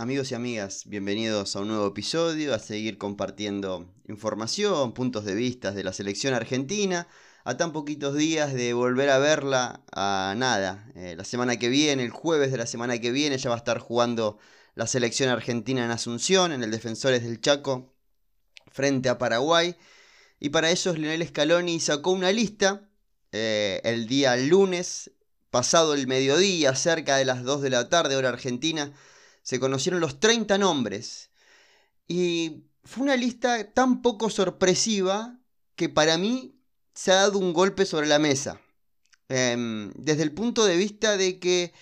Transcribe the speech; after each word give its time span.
Amigos 0.00 0.30
y 0.30 0.34
amigas, 0.34 0.84
bienvenidos 0.86 1.54
a 1.54 1.60
un 1.60 1.68
nuevo 1.68 1.86
episodio, 1.86 2.54
a 2.54 2.58
seguir 2.58 2.96
compartiendo 2.96 3.86
información, 4.08 4.94
puntos 4.94 5.26
de 5.26 5.34
vista 5.34 5.72
de 5.72 5.84
la 5.84 5.92
selección 5.92 6.32
argentina, 6.32 7.06
a 7.44 7.58
tan 7.58 7.74
poquitos 7.74 8.16
días 8.16 8.54
de 8.54 8.72
volver 8.72 9.10
a 9.10 9.18
verla 9.18 9.82
a 9.92 10.32
nada. 10.38 10.90
Eh, 10.94 11.16
la 11.18 11.24
semana 11.24 11.58
que 11.58 11.68
viene, 11.68 12.02
el 12.02 12.12
jueves 12.12 12.50
de 12.50 12.56
la 12.56 12.66
semana 12.66 12.98
que 12.98 13.10
viene, 13.10 13.36
ya 13.36 13.50
va 13.50 13.56
a 13.56 13.58
estar 13.58 13.78
jugando 13.78 14.38
la 14.74 14.86
selección 14.86 15.28
argentina 15.28 15.84
en 15.84 15.90
Asunción, 15.90 16.52
en 16.52 16.62
el 16.62 16.70
Defensores 16.70 17.22
del 17.22 17.38
Chaco, 17.38 17.92
frente 18.72 19.10
a 19.10 19.18
Paraguay. 19.18 19.76
Y 20.38 20.48
para 20.48 20.70
ellos 20.70 20.96
Lionel 20.96 21.28
Scaloni 21.28 21.78
sacó 21.78 22.12
una 22.12 22.32
lista 22.32 22.88
eh, 23.32 23.82
el 23.84 24.06
día 24.06 24.34
lunes, 24.38 25.10
pasado 25.50 25.92
el 25.92 26.06
mediodía, 26.06 26.74
cerca 26.74 27.18
de 27.18 27.26
las 27.26 27.42
2 27.42 27.60
de 27.60 27.68
la 27.68 27.90
tarde, 27.90 28.16
hora 28.16 28.30
argentina 28.30 28.94
se 29.42 29.60
conocieron 29.60 30.00
los 30.00 30.20
30 30.20 30.58
nombres. 30.58 31.30
Y 32.08 32.64
fue 32.84 33.04
una 33.04 33.16
lista 33.16 33.72
tan 33.72 34.02
poco 34.02 34.30
sorpresiva 34.30 35.38
que 35.76 35.88
para 35.88 36.18
mí 36.18 36.60
se 36.94 37.12
ha 37.12 37.16
dado 37.16 37.38
un 37.38 37.52
golpe 37.52 37.86
sobre 37.86 38.06
la 38.06 38.18
mesa. 38.18 38.60
Em, 39.28 39.92
desde 39.94 40.24
el 40.24 40.32
punto 40.32 40.64
de 40.64 40.76
vista 40.76 41.16
de 41.16 41.38
que 41.38 41.72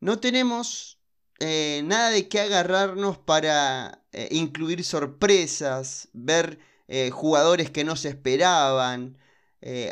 no 0.00 0.18
tenemos 0.18 0.98
eh, 1.38 1.82
nada 1.84 2.10
de 2.10 2.28
qué 2.28 2.40
agarrarnos 2.40 3.16
para 3.18 4.04
eh, 4.12 4.28
incluir 4.32 4.84
sorpresas, 4.84 6.08
ver 6.12 6.58
eh, 6.88 7.10
jugadores 7.10 7.70
que 7.70 7.84
no 7.84 7.96
se 7.96 8.10
esperaban, 8.10 9.16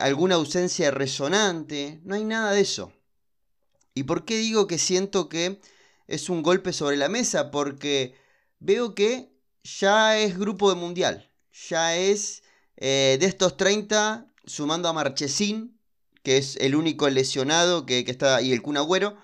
alguna 0.01 0.37
ausencia 0.37 0.91
resonante, 0.91 2.01
no 2.03 2.15
hay 2.15 2.25
nada 2.25 2.53
de 2.53 2.62
eso. 2.62 2.91
¿Y 3.95 4.05
por 4.05 4.25
qué 4.25 4.39
digo 4.39 4.67
que 4.67 4.79
siento 4.79 5.29
que 5.29 5.61
es 6.09 6.30
un 6.30 6.43
golpe 6.43 6.73
sobre 6.73 6.97
la 6.97 7.09
mesa 7.09 7.51
porque 7.51 8.15
veo 8.59 8.95
que 8.95 9.30
ya 9.62 10.19
es 10.19 10.39
grupo 10.39 10.71
de 10.71 10.77
mundial. 10.77 11.31
Ya 11.69 11.97
es 11.97 12.42
eh, 12.77 13.19
de 13.20 13.27
estos 13.27 13.56
30, 13.56 14.27
sumando 14.47 14.89
a 14.89 14.92
Marchesín, 14.92 15.79
que 16.23 16.39
es 16.39 16.56
el 16.56 16.75
único 16.75 17.09
lesionado 17.11 17.86
que, 17.86 18.05
está, 18.06 18.41
y 18.42 18.53
el 18.53 18.62
Kun 18.62 18.79
Agüero. 18.79 19.17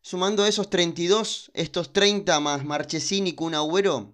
Sumando 0.00 0.46
esos 0.46 0.70
32, 0.70 1.50
estos 1.54 1.92
30 1.92 2.40
más 2.40 2.64
Marchesín 2.64 3.26
y 3.26 3.34
Kun 3.34 3.54
Agüero, 3.54 4.12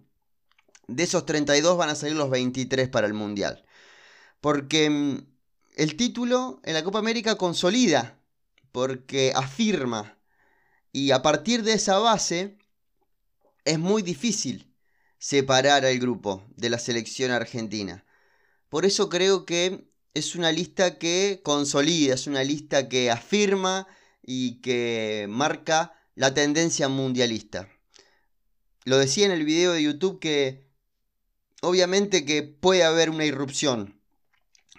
de 0.87 1.03
esos 1.05 1.27
32 1.27 1.77
van 1.77 1.91
a 1.91 1.95
salir 1.95 2.17
los 2.17 2.31
23 2.31 2.89
para 2.89 3.07
el 3.07 3.15
mundial. 3.15 3.65
Porque 4.41 4.91
mm, 4.91 5.19
el 5.77 5.97
título 5.97 6.61
en 6.65 6.75
la 6.75 6.85
Copa 6.85 6.99
América 6.99 7.37
consolida, 7.37 8.19
porque 8.73 9.33
afirma 9.35 10.20
y 10.93 11.13
a 11.13 11.23
partir 11.23 11.63
de 11.63 11.75
esa 11.75 11.99
base 11.99 12.59
es 13.65 13.79
muy 13.79 14.03
difícil 14.03 14.75
separar 15.19 15.85
al 15.85 15.99
grupo 15.99 16.45
de 16.57 16.71
la 16.71 16.79
selección 16.79 17.31
argentina. 17.31 18.05
Por 18.69 18.85
eso 18.85 19.09
creo 19.09 19.45
que 19.45 19.91
es 20.15 20.35
una 20.35 20.51
lista 20.51 20.99
que 20.99 21.41
consolida, 21.45 22.15
es 22.15 22.27
una 22.27 22.43
lista 22.43 22.89
que 22.89 23.11
afirma 23.11 23.87
y 24.23 24.61
que 24.61 25.27
marca 25.29 25.93
la 26.15 26.35
tendencia 26.35 26.89
mundialista. 26.89 27.69
Lo 28.85 28.99
decía 28.99 29.27
en 29.27 29.33
el 29.33 29.45
video 29.45 29.73
de 29.73 29.83
YouTube 29.83 30.21
que 30.21 30.69
obviamente 31.63 32.25
que 32.25 32.43
puede 32.43 32.83
haber 32.83 33.11
una 33.11 33.25
irrupción. 33.25 34.01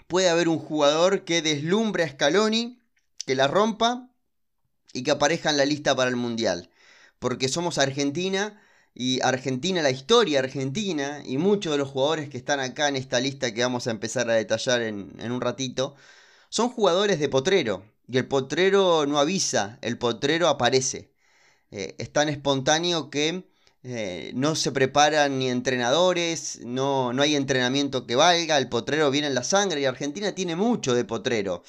Puede 0.08 0.30
haber 0.30 0.50
un 0.50 0.60
jugador 0.60 1.24
que 1.24 1.42
deslumbre 1.42 2.04
a 2.04 2.10
Scaloni, 2.10 2.82
que 3.26 3.36
la 3.36 3.48
rompa 3.48 4.11
y 4.94 5.04
que 5.04 5.12
aparezca 5.12 5.50
en 5.50 5.58
la 5.58 5.66
lista 5.66 5.96
para 5.96 6.10
el 6.10 6.16
Mundial. 6.16 6.70
Porque 7.20 7.50
somos 7.50 7.78
Argentina 7.78 8.62
y 8.94 9.22
Argentina, 9.22 9.82
la 9.82 9.92
historia 9.92 10.40
argentina 10.40 11.22
y 11.26 11.38
muchos 11.38 11.72
de 11.72 11.78
los 11.78 11.90
jugadores 11.90 12.30
que 12.30 12.38
están 12.38 12.60
acá 12.60 12.88
en 12.90 12.96
esta 12.98 13.20
lista 13.20 13.54
que 13.54 13.62
vamos 13.64 13.88
a 13.88 13.92
empezar 13.92 14.30
a 14.30 14.34
detallar 14.36 14.82
en, 14.82 15.32
un 15.32 15.42
ratito, 15.42 15.96
son 16.50 16.70
jugadores 16.70 17.20
de 17.20 17.30
potrero. 17.30 17.86
Y 18.08 18.18
el 18.18 18.28
potrero 18.28 19.06
no 19.06 19.20
avisa, 19.20 19.80
el 19.82 19.98
potrero 19.98 20.48
aparece. 20.50 21.12
Eh, 21.72 21.96
es 22.00 22.12
tan 22.12 22.30
espontáneo 22.30 23.10
que 23.10 23.46
eh, 23.84 24.32
no 24.36 24.56
se 24.56 24.72
preparan 24.72 25.40
ni 25.40 25.50
entrenadores, 25.50 26.60
no, 26.66 27.14
no 27.14 27.24
hay 27.24 27.36
entrenamiento 27.36 28.06
que 28.06 28.16
valga, 28.16 28.58
el 28.58 28.70
potrero 28.70 29.10
viene 29.12 29.28
en 29.28 29.36
la 29.36 29.44
sangre 29.44 29.82
y 29.82 29.86
Argentina 29.86 30.34
tiene 30.36 30.56
mucho 30.56 30.94
de 30.94 31.06
potrero. 31.06 31.64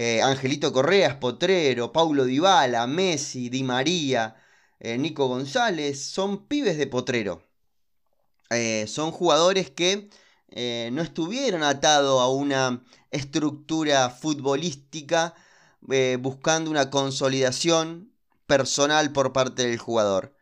Eh, 0.00 0.22
Angelito 0.22 0.72
Correas, 0.72 1.16
Potrero, 1.16 1.90
Paulo 1.90 2.24
Dybala, 2.24 2.86
Messi, 2.86 3.48
Di 3.48 3.64
María, 3.64 4.36
eh, 4.78 4.96
Nico 4.96 5.26
González, 5.26 6.00
son 6.00 6.46
pibes 6.46 6.78
de 6.78 6.86
Potrero. 6.86 7.42
Eh, 8.50 8.86
son 8.86 9.10
jugadores 9.10 9.70
que 9.70 10.08
no 10.92 11.02
estuvieron 11.02 11.64
atados 11.64 12.22
a 12.22 12.28
una 12.28 12.84
estructura 13.10 14.08
futbolística 14.08 15.34
buscando 16.20 16.70
una 16.70 16.90
consolidación 16.90 18.12
personal 18.46 19.12
por 19.12 19.32
parte 19.32 19.66
del 19.66 19.78
jugador. 19.78 20.32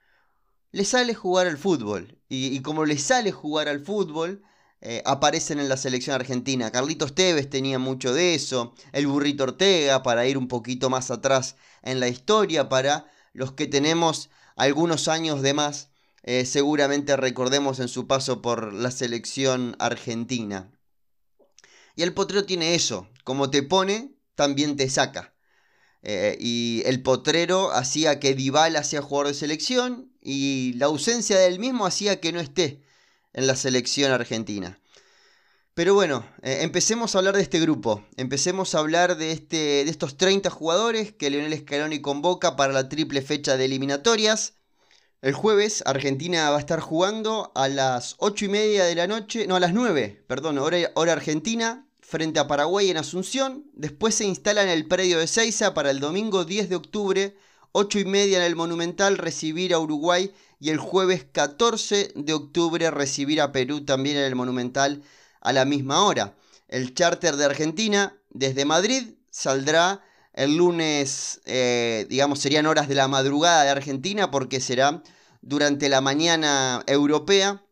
Le 0.70 0.84
sale 0.84 1.14
jugar 1.14 1.46
al 1.46 1.56
fútbol 1.56 2.20
y, 2.28 2.54
y 2.54 2.60
como 2.60 2.84
le 2.84 2.98
sale 2.98 3.32
jugar 3.32 3.68
al 3.68 3.80
fútbol, 3.80 4.42
eh, 4.82 5.02
aparecen 5.06 5.58
en 5.58 5.68
la 5.68 5.76
selección 5.76 6.14
argentina. 6.14 6.70
Carlitos 6.70 7.14
Tevez 7.14 7.48
tenía 7.48 7.78
mucho 7.78 8.12
de 8.12 8.34
eso, 8.34 8.74
el 8.92 9.06
burrito 9.06 9.44
Ortega, 9.44 10.02
para 10.02 10.26
ir 10.26 10.36
un 10.36 10.48
poquito 10.48 10.90
más 10.90 11.10
atrás 11.10 11.56
en 11.82 11.98
la 11.98 12.08
historia, 12.08 12.68
para 12.68 13.10
los 13.32 13.52
que 13.52 13.66
tenemos 13.66 14.28
algunos 14.54 15.08
años 15.08 15.42
de 15.42 15.54
más, 15.54 15.88
eh, 16.22 16.44
seguramente 16.44 17.16
recordemos 17.16 17.80
en 17.80 17.88
su 17.88 18.06
paso 18.06 18.42
por 18.42 18.72
la 18.72 18.90
selección 18.90 19.76
argentina. 19.78 20.70
Y 21.94 22.02
el 22.02 22.12
potrero 22.12 22.44
tiene 22.44 22.74
eso, 22.74 23.08
como 23.24 23.50
te 23.50 23.62
pone, 23.62 24.14
también 24.34 24.76
te 24.76 24.90
saca. 24.90 25.34
Eh, 26.02 26.36
y 26.38 26.82
el 26.84 27.02
potrero 27.02 27.72
hacía 27.72 28.20
que 28.20 28.34
Dybala 28.34 28.84
sea 28.84 29.02
jugador 29.02 29.28
de 29.28 29.34
selección 29.34 30.12
y 30.20 30.74
la 30.74 30.86
ausencia 30.86 31.38
del 31.38 31.58
mismo 31.58 31.86
hacía 31.86 32.20
que 32.20 32.32
no 32.32 32.40
esté 32.40 32.85
en 33.36 33.46
la 33.46 33.54
selección 33.54 34.10
argentina. 34.10 34.80
Pero 35.74 35.92
bueno, 35.94 36.26
eh, 36.42 36.60
empecemos 36.62 37.14
a 37.14 37.18
hablar 37.18 37.36
de 37.36 37.42
este 37.42 37.60
grupo. 37.60 38.02
Empecemos 38.16 38.74
a 38.74 38.78
hablar 38.78 39.18
de, 39.18 39.30
este, 39.30 39.84
de 39.84 39.90
estos 39.90 40.16
30 40.16 40.48
jugadores 40.48 41.12
que 41.12 41.28
Leonel 41.28 41.60
Scaloni 41.60 42.00
convoca 42.00 42.56
para 42.56 42.72
la 42.72 42.88
triple 42.88 43.20
fecha 43.20 43.58
de 43.58 43.66
eliminatorias. 43.66 44.54
El 45.20 45.34
jueves 45.34 45.82
Argentina 45.86 46.48
va 46.50 46.56
a 46.56 46.60
estar 46.60 46.80
jugando 46.80 47.52
a 47.54 47.68
las 47.68 48.16
8 48.18 48.46
y 48.46 48.48
media 48.48 48.84
de 48.84 48.94
la 48.94 49.06
noche, 49.06 49.46
no, 49.46 49.56
a 49.56 49.60
las 49.60 49.74
9, 49.74 50.24
perdón, 50.26 50.56
hora, 50.56 50.78
hora 50.94 51.12
argentina, 51.12 51.86
frente 52.00 52.40
a 52.40 52.46
Paraguay 52.46 52.88
en 52.88 52.96
Asunción. 52.96 53.66
Después 53.74 54.14
se 54.14 54.24
instala 54.24 54.62
en 54.62 54.70
el 54.70 54.88
predio 54.88 55.18
de 55.18 55.26
Seiza 55.26 55.74
para 55.74 55.90
el 55.90 56.00
domingo 56.00 56.46
10 56.46 56.70
de 56.70 56.76
octubre, 56.76 57.36
8 57.78 57.98
y 57.98 58.04
media 58.06 58.38
en 58.38 58.44
el 58.44 58.56
Monumental, 58.56 59.18
recibir 59.18 59.74
a 59.74 59.78
Uruguay 59.78 60.32
y 60.58 60.70
el 60.70 60.78
jueves 60.78 61.26
14 61.30 62.12
de 62.14 62.32
octubre 62.32 62.90
recibir 62.90 63.38
a 63.38 63.52
Perú 63.52 63.84
también 63.84 64.16
en 64.16 64.24
el 64.24 64.34
Monumental 64.34 65.02
a 65.42 65.52
la 65.52 65.66
misma 65.66 66.02
hora. 66.02 66.34
El 66.68 66.94
charter 66.94 67.36
de 67.36 67.44
Argentina 67.44 68.16
desde 68.30 68.64
Madrid 68.64 69.10
saldrá 69.30 70.02
el 70.32 70.56
lunes, 70.56 71.42
eh, 71.44 72.06
digamos, 72.08 72.38
serían 72.38 72.64
horas 72.64 72.88
de 72.88 72.94
la 72.94 73.08
madrugada 73.08 73.64
de 73.64 73.70
Argentina 73.70 74.30
porque 74.30 74.60
será 74.60 75.02
durante 75.42 75.90
la 75.90 76.00
mañana 76.00 76.82
europea 76.86 77.62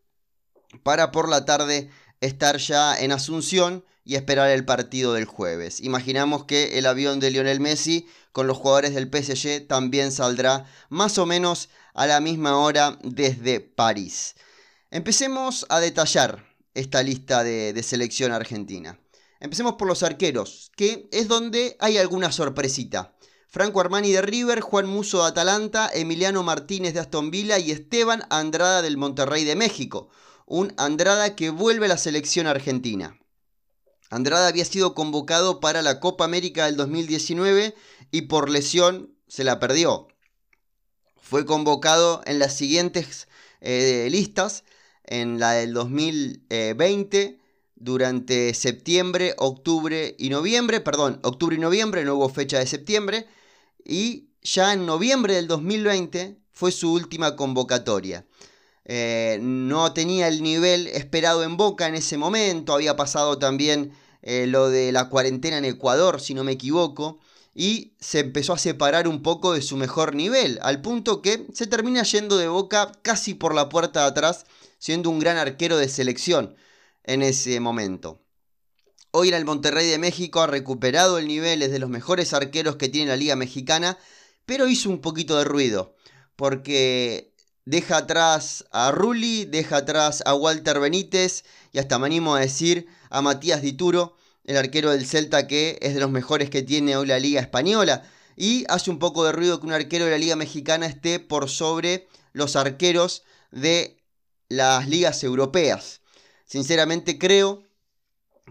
para 0.82 1.12
por 1.12 1.30
la 1.30 1.46
tarde 1.46 1.88
estar 2.20 2.58
ya 2.58 2.94
en 2.94 3.10
Asunción 3.10 3.86
y 4.04 4.16
esperar 4.16 4.50
el 4.50 4.66
partido 4.66 5.14
del 5.14 5.24
jueves. 5.24 5.80
Imaginamos 5.80 6.44
que 6.44 6.76
el 6.78 6.84
avión 6.84 7.20
de 7.20 7.30
Lionel 7.30 7.60
Messi 7.60 8.06
con 8.34 8.48
los 8.48 8.58
jugadores 8.58 8.96
del 8.96 9.08
PSG 9.08 9.68
también 9.68 10.10
saldrá 10.10 10.66
más 10.88 11.18
o 11.18 11.24
menos 11.24 11.68
a 11.94 12.08
la 12.08 12.18
misma 12.18 12.58
hora 12.58 12.98
desde 13.04 13.60
París. 13.60 14.34
Empecemos 14.90 15.64
a 15.68 15.78
detallar 15.78 16.44
esta 16.74 17.04
lista 17.04 17.44
de, 17.44 17.80
selección 17.84 18.32
argentina. 18.32 18.98
Empecemos 19.38 19.74
por 19.74 19.86
los 19.86 20.02
arqueros, 20.02 20.72
que 20.76 21.08
es 21.12 21.28
donde 21.28 21.76
hay 21.78 21.96
alguna 21.96 22.32
sorpresita. 22.32 23.14
Franco 23.46 23.80
Armani 23.80 24.10
de 24.10 24.22
River, 24.22 24.62
Juan 24.62 24.88
Muso 24.88 25.22
de 25.22 25.28
Atalanta, 25.28 25.88
Emiliano 25.94 26.42
Martínez 26.42 26.92
de 26.92 27.00
Aston 27.00 27.30
Villa 27.30 27.60
y 27.60 27.70
Esteban 27.70 28.24
Andrada 28.30 28.82
del 28.82 28.96
Monterrey 28.96 29.44
de 29.44 29.54
México. 29.54 30.08
Un 30.44 30.74
Andrada 30.76 31.36
que 31.36 31.50
vuelve 31.50 31.86
a 31.86 31.90
la 31.90 31.98
selección 31.98 32.48
argentina. 32.48 33.16
Andrada 34.10 34.48
había 34.48 34.64
sido 34.64 34.94
convocado 34.94 35.60
para 35.60 35.82
la 35.82 35.98
Copa 35.98 36.24
América 36.24 36.66
del 36.66 36.76
2019 36.76 37.74
y 38.10 38.22
por 38.22 38.50
lesión 38.50 39.14
se 39.28 39.44
la 39.44 39.58
perdió. 39.58 40.08
Fue 41.20 41.46
convocado 41.46 42.22
en 42.26 42.38
las 42.38 42.56
siguientes 42.56 43.28
eh, 43.60 44.08
listas, 44.10 44.64
en 45.04 45.38
la 45.38 45.52
del 45.52 45.72
2020, 45.72 47.38
durante 47.76 48.54
septiembre, 48.54 49.34
octubre 49.38 50.14
y 50.18 50.30
noviembre, 50.30 50.80
perdón, 50.80 51.20
octubre 51.22 51.56
y 51.56 51.58
noviembre, 51.58 52.04
no 52.04 52.14
hubo 52.14 52.28
fecha 52.28 52.58
de 52.58 52.66
septiembre, 52.66 53.26
y 53.84 54.28
ya 54.42 54.72
en 54.72 54.86
noviembre 54.86 55.34
del 55.34 55.48
2020, 55.48 56.38
fue 56.52 56.72
su 56.72 56.92
última 56.92 57.36
convocatoria. 57.36 58.24
Eh, 58.86 59.38
no 59.40 59.92
tenía 59.92 60.28
el 60.28 60.42
nivel 60.42 60.86
esperado 60.88 61.42
en 61.42 61.56
Boca 61.56 61.88
en 61.88 61.94
ese 61.94 62.16
momento, 62.16 62.74
había 62.74 62.96
pasado 62.96 63.38
también 63.38 63.92
eh, 64.22 64.46
lo 64.46 64.70
de 64.70 64.92
la 64.92 65.08
cuarentena 65.08 65.58
en 65.58 65.64
Ecuador, 65.64 66.20
si 66.20 66.34
no 66.34 66.44
me 66.44 66.52
equivoco, 66.52 67.18
y 67.54 67.94
se 68.00 68.18
empezó 68.18 68.52
a 68.52 68.58
separar 68.58 69.06
un 69.06 69.22
poco 69.22 69.52
de 69.52 69.62
su 69.62 69.76
mejor 69.76 70.14
nivel, 70.14 70.58
al 70.62 70.82
punto 70.82 71.22
que 71.22 71.46
se 71.54 71.66
termina 71.66 72.02
yendo 72.02 72.36
de 72.36 72.48
Boca 72.48 72.92
casi 73.02 73.34
por 73.34 73.54
la 73.54 73.68
puerta 73.68 74.00
de 74.00 74.06
atrás, 74.06 74.44
siendo 74.78 75.08
un 75.08 75.20
gran 75.20 75.36
arquero 75.36 75.76
de 75.76 75.88
selección 75.88 76.56
en 77.04 77.22
ese 77.22 77.60
momento. 77.60 78.20
Hoy 79.12 79.28
en 79.28 79.34
el 79.34 79.44
Monterrey 79.44 79.88
de 79.88 79.98
México 79.98 80.40
ha 80.40 80.48
recuperado 80.48 81.18
el 81.18 81.28
nivel, 81.28 81.62
es 81.62 81.70
de 81.70 81.78
los 81.78 81.88
mejores 81.88 82.34
arqueros 82.34 82.74
que 82.76 82.88
tiene 82.88 83.10
la 83.10 83.16
Liga 83.16 83.36
Mexicana, 83.36 83.96
pero 84.44 84.66
hizo 84.66 84.90
un 84.90 85.00
poquito 85.00 85.38
de 85.38 85.44
ruido, 85.44 85.94
porque 86.34 87.32
deja 87.64 87.98
atrás 87.98 88.64
a 88.72 88.90
Rulli, 88.90 89.44
deja 89.44 89.78
atrás 89.78 90.24
a 90.26 90.34
Walter 90.34 90.80
Benítez 90.80 91.44
y 91.72 91.78
hasta 91.78 91.98
me 92.00 92.06
animo 92.06 92.34
a 92.34 92.40
decir 92.40 92.88
a 93.10 93.22
Matías 93.22 93.62
Dituro, 93.62 94.16
el 94.44 94.56
arquero 94.56 94.90
del 94.90 95.06
Celta 95.06 95.46
que 95.46 95.78
es 95.80 95.94
de 95.94 96.00
los 96.00 96.10
mejores 96.10 96.50
que 96.50 96.62
tiene 96.62 96.96
hoy 96.96 97.06
la 97.06 97.18
Liga 97.18 97.40
Española. 97.40 98.02
Y 98.36 98.64
hace 98.68 98.90
un 98.90 98.98
poco 98.98 99.24
de 99.24 99.32
ruido 99.32 99.60
que 99.60 99.66
un 99.66 99.72
arquero 99.72 100.04
de 100.04 100.10
la 100.10 100.18
Liga 100.18 100.36
Mexicana 100.36 100.86
esté 100.86 101.20
por 101.20 101.48
sobre 101.48 102.08
los 102.32 102.56
arqueros 102.56 103.22
de 103.50 103.96
las 104.48 104.88
ligas 104.88 105.22
europeas. 105.22 106.00
Sinceramente 106.44 107.18
creo 107.18 107.62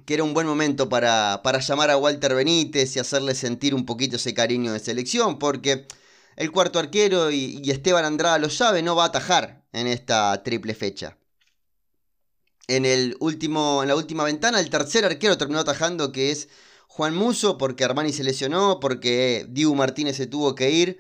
que 0.05 0.15
era 0.15 0.23
un 0.23 0.33
buen 0.33 0.47
momento 0.47 0.89
para, 0.89 1.41
para 1.43 1.59
llamar 1.59 1.91
a 1.91 1.97
Walter 1.97 2.33
Benítez 2.33 2.95
y 2.95 2.99
hacerle 2.99 3.35
sentir 3.35 3.75
un 3.75 3.85
poquito 3.85 4.15
ese 4.15 4.33
cariño 4.33 4.73
de 4.73 4.79
selección, 4.79 5.37
porque 5.37 5.87
el 6.35 6.51
cuarto 6.51 6.79
arquero 6.79 7.31
y, 7.31 7.61
Esteban 7.69 8.05
Andrada 8.05 8.39
lo 8.39 8.49
sabe, 8.49 8.81
no 8.81 8.95
va 8.95 9.03
a 9.03 9.07
atajar 9.07 9.63
en 9.71 9.87
esta 9.87 10.41
triple 10.43 10.73
fecha. 10.73 11.17
En, 12.67 12.85
el 12.85 13.17
último, 13.19 13.81
en 13.83 13.89
la 13.89 13.95
última 13.95 14.23
ventana, 14.23 14.59
el 14.59 14.69
tercer 14.69 15.05
arquero 15.05 15.37
terminó 15.37 15.59
atajando, 15.59 16.11
que 16.11 16.31
es 16.31 16.49
Juan 16.87 17.15
Muso, 17.15 17.57
porque 17.57 17.83
Armani 17.83 18.13
se 18.13 18.23
lesionó, 18.23 18.79
porque 18.79 19.45
Dibu 19.49 19.75
Martínez 19.75 20.17
se 20.17 20.27
tuvo 20.27 20.55
que 20.55 20.71
ir 20.71 20.99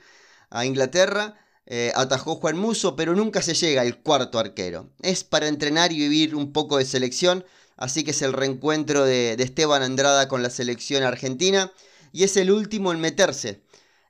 a 0.49 0.65
Inglaterra. 0.65 1.39
Eh, 1.65 1.91
atajó 1.95 2.35
Juan 2.35 2.57
Muso, 2.57 2.95
pero 2.95 3.15
nunca 3.15 3.41
se 3.41 3.53
llega 3.53 3.83
el 3.83 3.97
cuarto 4.01 4.39
arquero. 4.39 4.89
Es 5.01 5.23
para 5.23 5.47
entrenar 5.47 5.91
y 5.93 5.97
vivir 5.97 6.35
un 6.35 6.51
poco 6.51 6.77
de 6.77 6.85
selección, 6.85 7.45
así 7.77 8.03
que 8.03 8.11
es 8.11 8.21
el 8.21 8.33
reencuentro 8.33 9.05
de, 9.05 9.37
de 9.37 9.43
Esteban 9.43 9.83
Andrada 9.83 10.27
con 10.27 10.43
la 10.43 10.49
selección 10.49 11.03
argentina 11.03 11.71
y 12.11 12.23
es 12.23 12.37
el 12.37 12.51
último 12.51 12.91
en 12.91 12.99
meterse 12.99 13.61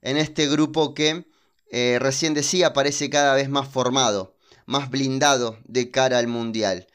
en 0.03 0.17
este 0.17 0.47
grupo 0.47 0.93
que 0.93 1.25
eh, 1.71 1.97
recién 1.99 2.35
decía 2.35 2.73
parece 2.73 3.09
cada 3.09 3.33
vez 3.33 3.49
más 3.49 3.67
formado, 3.67 4.35
más 4.67 4.91
blindado 4.91 5.57
de 5.65 5.89
cara 5.89 6.19
al 6.19 6.27
Mundial. 6.27 6.87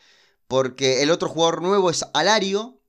Porque 0.48 1.02
el 1.02 1.10
otro 1.10 1.28
jugador 1.28 1.62
nuevo 1.62 1.90
es 1.90 2.04
Alario, 2.14 2.80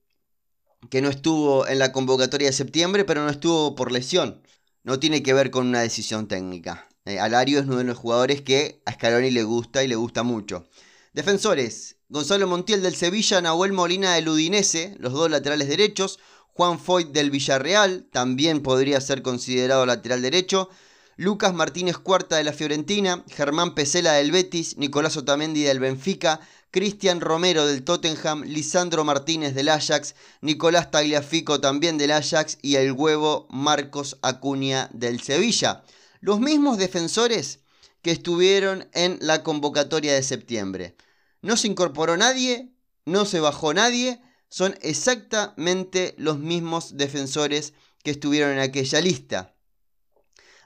que 0.90 1.02
no 1.02 1.10
estuvo 1.10 1.68
en 1.68 1.78
la 1.78 1.92
convocatoria 1.92 2.48
de 2.48 2.54
septiembre, 2.54 3.06
pero 3.06 3.24
no 3.24 3.30
estuvo 3.30 3.76
por 3.76 3.92
lesión. 3.92 4.42
No 4.84 5.00
tiene 5.00 5.22
que 5.22 5.34
ver 5.34 5.52
con 5.52 5.68
una 5.68 5.82
decisión 5.82 6.28
técnica. 6.28 6.88
Eh, 7.06 7.20
Alario 7.20 7.60
es 7.60 7.66
uno 7.66 7.78
de 7.78 7.84
los 7.84 7.98
jugadores 7.98 8.42
que 8.42 8.82
a 8.86 8.94
Scaloni 8.94 9.30
le 9.32 9.44
gusta 9.44 9.84
y 9.84 9.88
le 9.88 9.96
gusta 9.96 10.24
mucho. 10.24 10.68
Defensores, 11.14 11.98
Gonzalo 12.08 12.48
Montiel 12.48 12.82
del 12.82 12.96
Sevilla, 12.96 13.42
Nahuel 13.42 13.74
Molina 13.74 14.14
del 14.14 14.30
Udinese, 14.30 14.96
los 15.00 15.14
dos 15.14 15.30
laterales 15.30 15.68
derechos, 15.68 16.20
Juan 16.48 16.80
Foyt 16.80 17.10
del 17.10 17.32
Villarreal, 17.32 18.08
también 18.12 18.62
podría 18.62 19.02
ser 19.02 19.22
considerado 19.22 19.86
lateral 19.86 20.22
derecho. 20.22 20.70
Lucas 21.18 21.54
Martínez 21.54 21.98
Cuarta 21.98 22.38
de 22.38 22.44
la 22.44 22.54
Fiorentina, 22.54 23.26
Germán 23.30 23.76
Pesela 23.76 24.14
del 24.14 24.32
Betis, 24.32 24.78
Nicolás 24.78 25.18
Otamendi 25.18 25.64
del 25.64 25.80
Benfica, 25.80 26.40
Cristian 26.72 27.20
Romero 27.20 27.66
del 27.66 27.84
Tottenham, 27.84 28.44
Lisandro 28.44 29.04
Martínez 29.04 29.56
del 29.56 29.70
Ajax, 29.70 30.16
Nicolás 30.42 30.92
Tagliafico 30.92 31.60
también 31.60 31.98
del 31.98 32.12
Ajax 32.12 32.60
y 32.62 32.76
el 32.76 32.92
huevo 32.92 33.48
Marcos 33.50 34.18
Acuña 34.22 34.90
del 34.94 35.22
Sevilla. 35.22 35.84
Los 36.22 36.40
mismos 36.40 36.78
defensores 36.78 37.60
que 38.02 38.12
estuvieron 38.12 38.88
en 38.94 39.18
la 39.22 39.44
convocatoria 39.44 40.14
de 40.14 40.24
septiembre. 40.24 40.96
No 41.42 41.58
se 41.58 41.68
incorporó 41.68 42.18
nadie, 42.18 42.72
no 43.06 43.26
se 43.26 43.40
bajó 43.40 43.74
nadie, 43.74 44.22
son 44.50 44.78
exactamente 44.82 46.16
los 46.18 46.40
mismos 46.40 46.98
defensores 46.98 47.74
que 48.04 48.12
estuvieron 48.12 48.52
en 48.52 48.60
aquella 48.60 49.02
lista. 49.02 49.56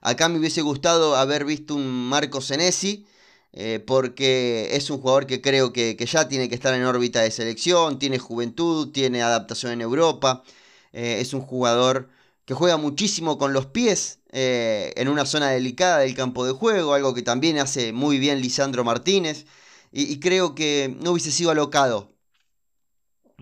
Acá 0.01 0.27
me 0.27 0.37
hubiese 0.37 0.61
gustado 0.61 1.15
haber 1.15 1.45
visto 1.45 1.75
un 1.75 2.09
Marco 2.09 2.41
Senesi, 2.41 3.07
eh, 3.53 3.79
porque 3.85 4.75
es 4.75 4.89
un 4.89 4.99
jugador 4.99 5.27
que 5.27 5.41
creo 5.41 5.71
que, 5.73 5.95
ya 6.05 6.27
tiene 6.27 6.49
que 6.49 6.55
estar 6.55 6.73
en 6.73 6.83
órbita 6.85 7.21
de 7.21 7.31
selección, 7.31 7.99
tiene 7.99 8.17
juventud, 8.17 8.91
tiene 8.91 9.21
adaptación 9.21 9.73
en 9.73 9.81
Europa, 9.81 10.43
eh, 10.91 11.19
es 11.21 11.33
un 11.33 11.41
jugador 11.41 12.09
que 12.45 12.55
juega 12.55 12.77
muchísimo 12.77 13.37
con 13.37 13.53
los 13.53 13.67
pies 13.67 14.19
eh, 14.31 14.91
en 14.97 15.07
una 15.07 15.25
zona 15.25 15.49
delicada 15.51 15.99
del 15.99 16.15
campo 16.15 16.45
de 16.45 16.53
juego, 16.53 16.93
algo 16.93 17.13
que 17.13 17.21
también 17.21 17.59
hace 17.59 17.93
muy 17.93 18.17
bien 18.19 18.41
Lisandro 18.41 18.83
Martínez, 18.83 19.45
y, 19.91 20.19
creo 20.19 20.55
que 20.55 20.95
no 21.01 21.11
hubiese 21.11 21.31
sido 21.31 21.51
alocado 21.51 22.13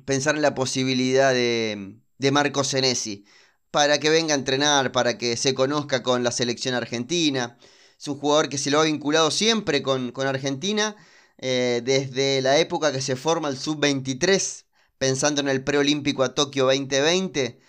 pensar 0.06 0.36
en 0.36 0.42
la 0.42 0.56
posibilidad 0.56 1.34
de, 1.34 1.96
de 2.18 2.32
Marco 2.32 2.64
Senesi 2.64 3.26
para 3.72 4.00
que 4.00 4.10
venga 4.10 4.34
a 4.34 4.38
entrenar, 4.38 4.92
para 4.92 5.18
que 5.18 5.38
se 5.38 5.54
conozca 5.54 6.04
con 6.04 6.24
la 6.24 6.32
selección 6.32 6.76
argentina. 6.76 7.58
Es 8.02 8.08
un 8.08 8.18
jugador 8.18 8.50
que 8.50 8.58
se 8.58 8.72
lo 8.72 8.80
ha 8.80 8.86
vinculado 8.86 9.30
siempre 9.30 9.84
con, 9.84 10.12
Argentina, 10.26 10.96
eh, 11.38 11.82
desde 11.86 12.42
la 12.42 12.58
época 12.58 12.92
que 12.92 13.00
se 13.00 13.16
forma 13.16 13.48
el 13.48 13.60
sub-23, 13.60 14.66
pensando 14.98 15.40
en 15.42 15.48
el 15.50 15.64
preolímpico 15.64 16.24
a 16.24 16.34
Tokio 16.34 16.66
2020. 16.66 17.60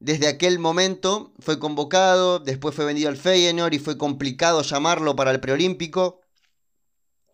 Desde 0.00 0.26
aquel 0.28 0.58
momento 0.58 1.34
fue 1.38 1.58
convocado, 1.58 2.38
después 2.38 2.74
fue 2.74 2.86
vendido 2.86 3.10
al 3.10 3.18
Feyenoord 3.18 3.74
y 3.74 3.78
fue 3.78 3.98
complicado 3.98 4.62
llamarlo 4.62 5.16
para 5.16 5.32
el 5.32 5.40
preolímpico. 5.40 6.22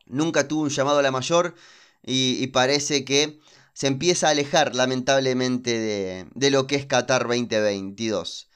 Nunca 0.07 0.49
tuvo 0.49 0.63
un 0.63 0.71
llamado 0.71 0.99
a 0.99 1.03
la 1.03 1.13
mayor 1.13 1.55
y 2.03 2.45
parece 2.49 3.05
que 3.05 3.39
se 3.75 3.87
empieza 3.87 4.27
a 4.27 4.31
alejar 4.31 4.75
lamentablemente 4.75 6.27
de, 6.35 6.51
lo 6.51 6.67
que 6.67 6.75
es 6.75 6.87
Qatar 6.87 7.29
2022. 7.29 8.50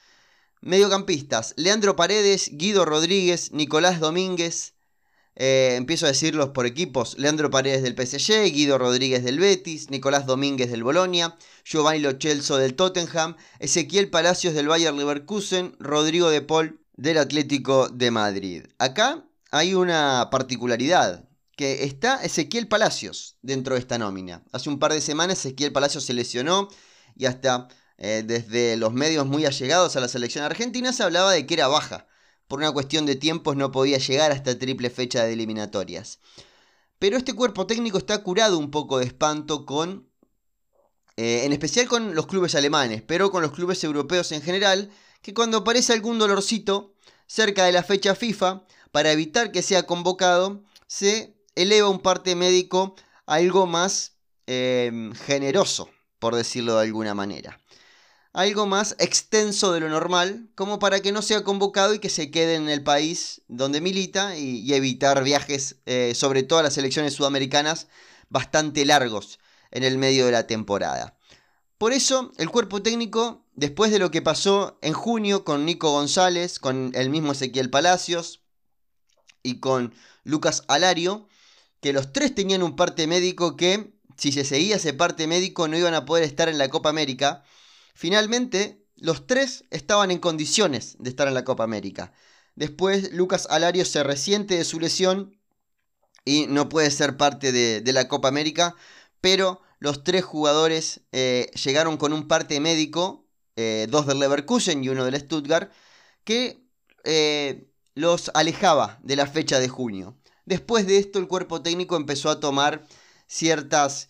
Mediocampistas, 0.61 1.53
Leandro 1.57 1.95
Paredes, 1.95 2.49
Guido 2.53 2.85
Rodríguez, 2.85 3.51
Nicolás 3.51 3.99
Domínguez. 3.99 4.73
Eh, 5.35 5.75
empiezo 5.75 6.05
a 6.05 6.09
decirlos 6.09 6.49
por 6.49 6.65
equipos. 6.65 7.17
Leandro 7.17 7.49
Paredes 7.49 7.83
del 7.83 7.93
PSG, 7.95 8.51
Guido 8.53 8.77
Rodríguez 8.77 9.23
del 9.23 9.39
Betis, 9.39 9.89
Nicolás 9.89 10.25
Domínguez 10.25 10.71
del 10.71 10.83
Bolonia, 10.83 11.35
Giovanni 11.65 11.99
Lochelso 11.99 12.57
del 12.57 12.75
Tottenham, 12.75 13.35
Ezequiel 13.59 14.09
Palacios 14.09 14.53
del 14.53 14.67
Bayer 14.67 14.93
Leverkusen, 14.93 15.75
Rodrigo 15.79 16.29
de 16.29 16.41
Paul 16.41 16.79
del 16.95 17.17
Atlético 17.17 17.89
de 17.89 18.11
Madrid. 18.11 18.63
Acá 18.79 19.25
hay 19.51 19.73
una 19.73 20.29
particularidad 20.31 21.27
que 21.55 21.83
está 21.83 22.23
Ezequiel 22.23 22.67
Palacios 22.67 23.37
dentro 23.41 23.75
de 23.75 23.79
esta 23.79 23.97
nómina. 23.97 24.43
Hace 24.51 24.69
un 24.69 24.79
par 24.79 24.93
de 24.93 25.01
semanas 25.01 25.39
Ezequiel 25.39 25.71
Palacios 25.71 26.03
se 26.05 26.13
lesionó 26.13 26.69
y 27.15 27.25
hasta 27.25 27.67
eh, 27.97 28.23
desde 28.25 28.77
los 28.77 28.93
medios 28.93 29.25
muy 29.25 29.45
allegados 29.45 29.95
a 29.95 29.99
la 29.99 30.07
selección 30.07 30.43
argentina 30.43 30.91
se 30.91 31.03
hablaba 31.03 31.31
de 31.31 31.45
que 31.45 31.53
era 31.53 31.67
baja. 31.67 32.07
Por 32.47 32.59
una 32.59 32.71
cuestión 32.71 33.05
de 33.05 33.15
tiempos 33.15 33.55
no 33.55 33.71
podía 33.71 33.97
llegar 33.97 34.31
a 34.31 34.35
esta 34.35 34.57
triple 34.57 34.89
fecha 34.89 35.23
de 35.23 35.33
eliminatorias. 35.33 36.19
Pero 36.99 37.17
este 37.17 37.33
cuerpo 37.33 37.67
técnico 37.67 37.97
está 37.97 38.21
curado 38.23 38.57
un 38.57 38.71
poco 38.71 38.99
de 38.99 39.05
espanto 39.05 39.65
con, 39.65 40.09
eh, 41.17 41.43
en 41.45 41.53
especial 41.53 41.87
con 41.87 42.15
los 42.15 42.27
clubes 42.27 42.55
alemanes, 42.55 43.01
pero 43.01 43.31
con 43.31 43.41
los 43.41 43.51
clubes 43.51 43.83
europeos 43.83 44.31
en 44.31 44.41
general, 44.41 44.91
que 45.21 45.33
cuando 45.33 45.57
aparece 45.59 45.93
algún 45.93 46.19
dolorcito 46.19 46.95
cerca 47.27 47.65
de 47.65 47.71
la 47.71 47.83
fecha 47.83 48.15
FIFA, 48.15 48.65
para 48.91 49.11
evitar 49.11 49.51
que 49.51 49.61
sea 49.61 49.83
convocado, 49.83 50.63
se 50.87 51.35
eleva 51.55 51.89
un 51.89 51.99
parte 51.99 52.35
médico 52.35 52.95
algo 53.25 53.65
más 53.65 54.13
em, 54.45 55.13
generoso, 55.13 55.89
por 56.19 56.35
decirlo 56.35 56.75
de 56.75 56.83
alguna 56.83 57.13
manera. 57.13 57.59
Algo 58.35 58.65
más 58.65 58.97
extenso 58.99 59.71
de 59.71 59.79
lo 59.79 59.87
normal, 59.87 60.49
como 60.55 60.77
para 60.77 60.99
que 60.99 61.13
no 61.13 61.21
sea 61.21 61.45
convocado 61.45 61.93
y 61.93 61.99
que 61.99 62.09
se 62.09 62.31
quede 62.31 62.55
en 62.55 62.67
el 62.67 62.83
país 62.83 63.43
donde 63.47 63.79
milita 63.79 64.37
y, 64.37 64.73
evitar 64.73 65.23
viajes, 65.23 65.77
eh, 65.85 66.11
sobre 66.15 66.43
todo 66.43 66.59
a 66.59 66.63
las 66.63 66.77
elecciones 66.77 67.13
sudamericanas, 67.13 67.87
bastante 68.27 68.83
largos 68.83 69.39
en 69.71 69.85
el 69.85 69.97
medio 69.97 70.25
de 70.25 70.33
la 70.33 70.47
temporada. 70.47 71.17
Por 71.77 71.93
eso, 71.93 72.33
el 72.35 72.49
cuerpo 72.49 72.81
técnico, 72.81 73.45
después 73.53 73.89
de 73.89 73.99
lo 73.99 74.11
que 74.11 74.21
pasó 74.21 74.79
en 74.81 74.91
junio 74.91 75.45
con 75.45 75.63
Nico 75.65 75.91
González, 75.91 76.59
con 76.59 76.91
el 76.93 77.09
mismo 77.09 77.31
Ezequiel 77.31 77.69
Palacios 77.69 78.41
y 79.43 79.61
con 79.61 79.93
Lucas 80.25 80.65
Alario, 80.67 81.29
que 81.79 81.93
los 81.93 82.11
tres 82.11 82.35
tenían 82.35 82.63
un 82.63 82.75
parte 82.75 83.07
médico 83.07 83.55
que, 83.55 83.93
si 84.17 84.33
se 84.33 84.43
seguía 84.43 84.75
ese 84.75 84.91
parte 84.91 85.25
médico, 85.25 85.69
no 85.69 85.77
iban 85.77 85.93
a 85.93 86.03
poder 86.03 86.25
estar 86.25 86.49
en 86.49 86.57
la 86.57 86.67
Copa 86.67 86.89
América. 86.89 87.45
Finalmente, 87.95 88.85
los 88.97 89.25
tres 89.25 89.63
estaban 89.71 90.11
en 90.11 90.19
condiciones 90.19 90.97
de 90.99 91.09
estar 91.09 91.29
en 91.29 91.33
la 91.33 91.45
Copa 91.45 91.63
América. 91.63 92.11
Después 92.55 93.13
Lucas 93.13 93.47
Alario 93.49 93.85
se 93.85 94.03
resiente 94.03 94.57
de 94.57 94.65
su 94.65 94.81
lesión 94.81 95.39
y 96.25 96.47
no 96.47 96.67
puede 96.67 96.91
ser 96.91 97.15
parte 97.15 97.53
de, 97.53 97.93
la 97.93 98.09
Copa 98.09 98.27
América, 98.27 98.75
pero 99.21 99.61
los 99.79 100.03
tres 100.03 100.25
jugadores 100.25 101.01
eh, 101.13 101.49
llegaron 101.63 101.95
con 101.95 102.11
un 102.11 102.27
parte 102.27 102.59
médico, 102.59 103.27
eh, 103.55 103.87
dos 103.89 104.07
del 104.07 104.19
Leverkusen 104.19 104.83
y 104.83 104.89
uno 104.89 105.05
del 105.05 105.17
Stuttgart, 105.17 105.71
que 106.25 106.67
eh, 107.05 107.71
los 107.93 108.29
alejaba 108.33 108.99
de 109.03 109.15
la 109.15 109.25
fecha 109.25 109.59
de 109.59 109.69
junio. 109.69 110.17
Después 110.45 110.85
de 110.85 110.97
esto 110.97 111.17
el 111.19 111.29
cuerpo 111.29 111.61
técnico 111.61 111.95
empezó 111.95 112.29
a 112.29 112.41
tomar 112.41 112.85
ciertas, 113.27 114.09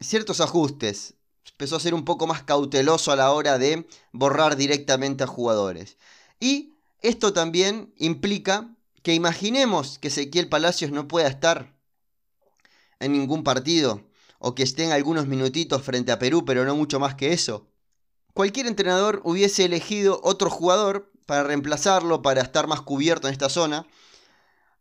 ciertos 0.00 0.40
ajustes, 0.40 1.16
empezó 1.62 1.76
a 1.76 1.80
ser 1.80 1.94
un 1.94 2.04
poco 2.04 2.26
más 2.26 2.42
cauteloso 2.42 3.12
a 3.12 3.16
la 3.16 3.30
hora 3.30 3.56
de 3.56 3.86
borrar 4.10 4.56
directamente 4.56 5.22
a 5.22 5.28
jugadores. 5.28 5.96
Y 6.40 6.74
esto 7.02 7.32
también 7.32 7.94
implica 7.98 8.74
que 9.04 9.14
imaginemos 9.14 10.00
que 10.00 10.08
Ezequiel 10.08 10.48
Palacios 10.48 10.90
no 10.90 11.06
pueda 11.06 11.28
estar 11.28 11.72
en 12.98 13.12
ningún 13.12 13.44
partido 13.44 14.02
o 14.40 14.56
que 14.56 14.64
esté 14.64 14.82
en 14.86 14.90
algunos 14.90 15.28
minutitos 15.28 15.82
frente 15.82 16.10
a 16.10 16.18
Perú, 16.18 16.44
pero 16.44 16.64
no 16.64 16.74
mucho 16.74 16.98
más 16.98 17.14
que 17.14 17.32
eso. 17.32 17.68
Cualquier 18.34 18.66
entrenador 18.66 19.20
hubiese 19.22 19.64
elegido 19.64 20.20
otro 20.24 20.50
jugador 20.50 21.12
para 21.26 21.44
reemplazarlo, 21.44 22.22
para 22.22 22.42
estar 22.42 22.66
más 22.66 22.80
cubierto 22.80 23.28
en 23.28 23.34
esta 23.34 23.48
zona. 23.48 23.86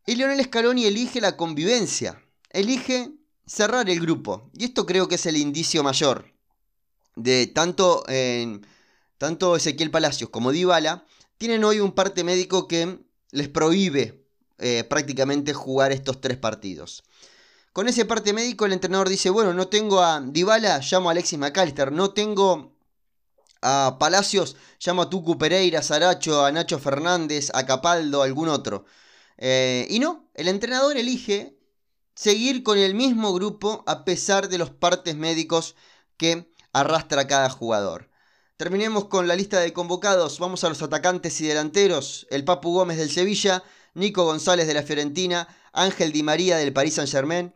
Y 0.07 0.15
Lionel 0.15 0.43
Scaloni 0.43 0.85
elige 0.85 1.21
la 1.21 1.37
convivencia, 1.37 2.25
elige 2.49 3.11
cerrar 3.45 3.87
el 3.87 3.99
grupo. 3.99 4.49
Y 4.57 4.65
esto 4.65 4.87
creo 4.87 5.07
que 5.07 5.13
es 5.13 5.27
el 5.27 5.37
indicio 5.37 5.83
mayor 5.83 6.30
de 7.15 7.47
tanto, 7.47 8.03
tanto 9.17 9.55
Ezequiel 9.55 9.91
Palacios 9.91 10.29
como 10.29 10.51
Dybala 10.51 11.05
tienen 11.37 11.63
hoy 11.63 11.79
un 11.79 11.91
parte 11.93 12.23
médico 12.23 12.67
que 12.67 12.99
les 13.31 13.49
prohíbe 13.49 14.23
eh, 14.59 14.83
prácticamente 14.83 15.53
jugar 15.53 15.91
estos 15.91 16.21
tres 16.21 16.37
partidos. 16.37 17.03
Con 17.73 17.87
ese 17.87 18.05
parte 18.05 18.31
médico 18.31 18.65
el 18.67 18.73
entrenador 18.73 19.09
dice, 19.09 19.31
bueno, 19.31 19.51
no 19.51 19.67
tengo 19.67 20.01
a 20.01 20.21
Dybala, 20.21 20.79
llamo 20.79 21.09
a 21.09 21.13
Alexis 21.13 21.39
McAllister, 21.39 21.91
no 21.91 22.11
tengo 22.11 22.75
a 23.63 23.97
Palacios, 23.99 24.55
llamo 24.85 25.01
a 25.01 25.09
Tucu 25.09 25.39
Pereira, 25.39 25.79
a 25.79 25.83
Saracho, 25.83 26.45
a 26.45 26.51
Nacho 26.51 26.77
Fernández, 26.77 27.49
a 27.55 27.65
Capaldo, 27.65 28.21
a 28.21 28.25
algún 28.25 28.49
otro. 28.49 28.85
Eh, 29.37 29.87
y 29.89 29.97
no, 29.97 30.29
el 30.35 30.47
entrenador 30.47 30.95
elige 30.95 31.57
seguir 32.13 32.61
con 32.61 32.77
el 32.77 32.93
mismo 32.93 33.33
grupo 33.33 33.83
a 33.87 34.05
pesar 34.05 34.47
de 34.47 34.59
los 34.59 34.69
partes 34.69 35.15
médicos 35.15 35.75
que 36.17 36.50
arrastra 36.73 37.27
cada 37.27 37.49
jugador. 37.49 38.09
Terminemos 38.57 39.05
con 39.05 39.27
la 39.27 39.35
lista 39.35 39.59
de 39.59 39.73
convocados. 39.73 40.37
Vamos 40.39 40.63
a 40.63 40.69
los 40.69 40.81
atacantes 40.81 41.41
y 41.41 41.47
delanteros. 41.47 42.27
El 42.29 42.43
Papu 42.43 42.73
Gómez 42.73 42.97
del 42.97 43.09
Sevilla, 43.09 43.63
Nico 43.95 44.23
González 44.25 44.67
de 44.67 44.75
la 44.75 44.83
Fiorentina, 44.83 45.47
Ángel 45.73 46.11
Di 46.11 46.21
María 46.21 46.57
del 46.57 46.71
Paris 46.71 46.93
Saint-Germain, 46.95 47.55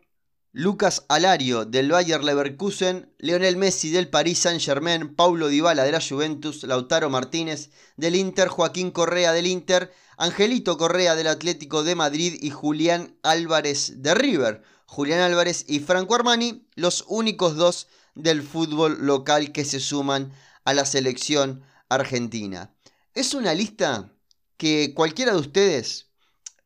Lucas 0.50 1.04
Alario 1.08 1.64
del 1.64 1.90
Bayer 1.90 2.24
Leverkusen, 2.24 3.14
Leonel 3.18 3.56
Messi 3.56 3.90
del 3.90 4.08
Paris 4.08 4.38
Saint-Germain, 4.38 5.14
Paulo 5.14 5.48
Dybala 5.48 5.84
de 5.84 5.92
la 5.92 6.00
Juventus, 6.00 6.64
Lautaro 6.64 7.10
Martínez 7.10 7.70
del 7.96 8.16
Inter, 8.16 8.48
Joaquín 8.48 8.90
Correa 8.90 9.32
del 9.32 9.46
Inter, 9.46 9.92
Angelito 10.16 10.78
Correa 10.78 11.14
del 11.14 11.26
Atlético 11.26 11.84
de 11.84 11.94
Madrid 11.94 12.38
y 12.40 12.50
Julián 12.50 13.18
Álvarez 13.22 14.02
de 14.02 14.14
River. 14.14 14.62
Julián 14.86 15.20
Álvarez 15.20 15.64
y 15.68 15.80
Franco 15.80 16.14
Armani, 16.14 16.66
los 16.74 17.04
únicos 17.06 17.56
dos 17.56 17.88
del 18.16 18.42
fútbol 18.42 19.06
local 19.06 19.52
que 19.52 19.64
se 19.64 19.78
suman 19.78 20.32
a 20.64 20.74
la 20.74 20.84
selección 20.84 21.62
argentina. 21.88 22.74
Es 23.14 23.34
una 23.34 23.54
lista 23.54 24.12
que 24.56 24.92
cualquiera 24.94 25.32
de 25.32 25.38
ustedes, 25.38 26.08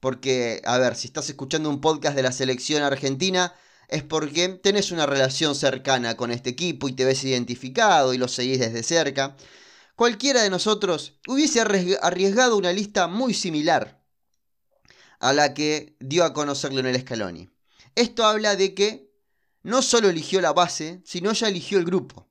porque, 0.01 0.63
a 0.65 0.79
ver, 0.79 0.97
si 0.97 1.09
estás 1.09 1.29
escuchando 1.29 1.69
un 1.69 1.81
podcast 1.81 2.17
de 2.17 2.23
la 2.23 2.33
selección 2.33 2.83
argentina, 2.83 3.55
es 3.89 4.05
porque 4.05 4.49
tenés 4.49 4.93
una 4.93 5.05
relación 5.05 5.55
cercana 5.55 6.17
con 6.17 6.31
este 6.31 6.51
equipo 6.51 6.89
y 6.89 6.93
te 6.93 7.05
ves 7.05 7.25
identificado 7.25 8.15
y 8.15 8.19
lo 8.19 8.29
seguís 8.29 8.61
desde 8.61 8.83
cerca. 8.83 9.37
Cualquiera 9.97 10.43
de 10.43 10.51
nosotros 10.51 11.19
hubiese 11.27 11.61
arriesgado 11.61 12.57
una 12.57 12.73
lista 12.73 13.09
muy 13.09 13.35
similar 13.35 14.01
a 15.19 15.33
la 15.33 15.53
que 15.53 15.97
dio 16.01 16.25
a 16.25 16.33
conocer 16.33 16.73
Leonel 16.73 17.01
Scaloni. 17.01 17.51
Esto 17.97 18.25
habla 18.25 18.57
de 18.57 18.75
que 18.75 19.10
no 19.63 19.83
solo 19.83 20.09
eligió 20.09 20.41
la 20.41 20.53
base, 20.53 21.01
sino 21.05 21.33
ya 21.33 21.49
eligió 21.49 21.79
el 21.79 21.85
grupo. 21.85 22.27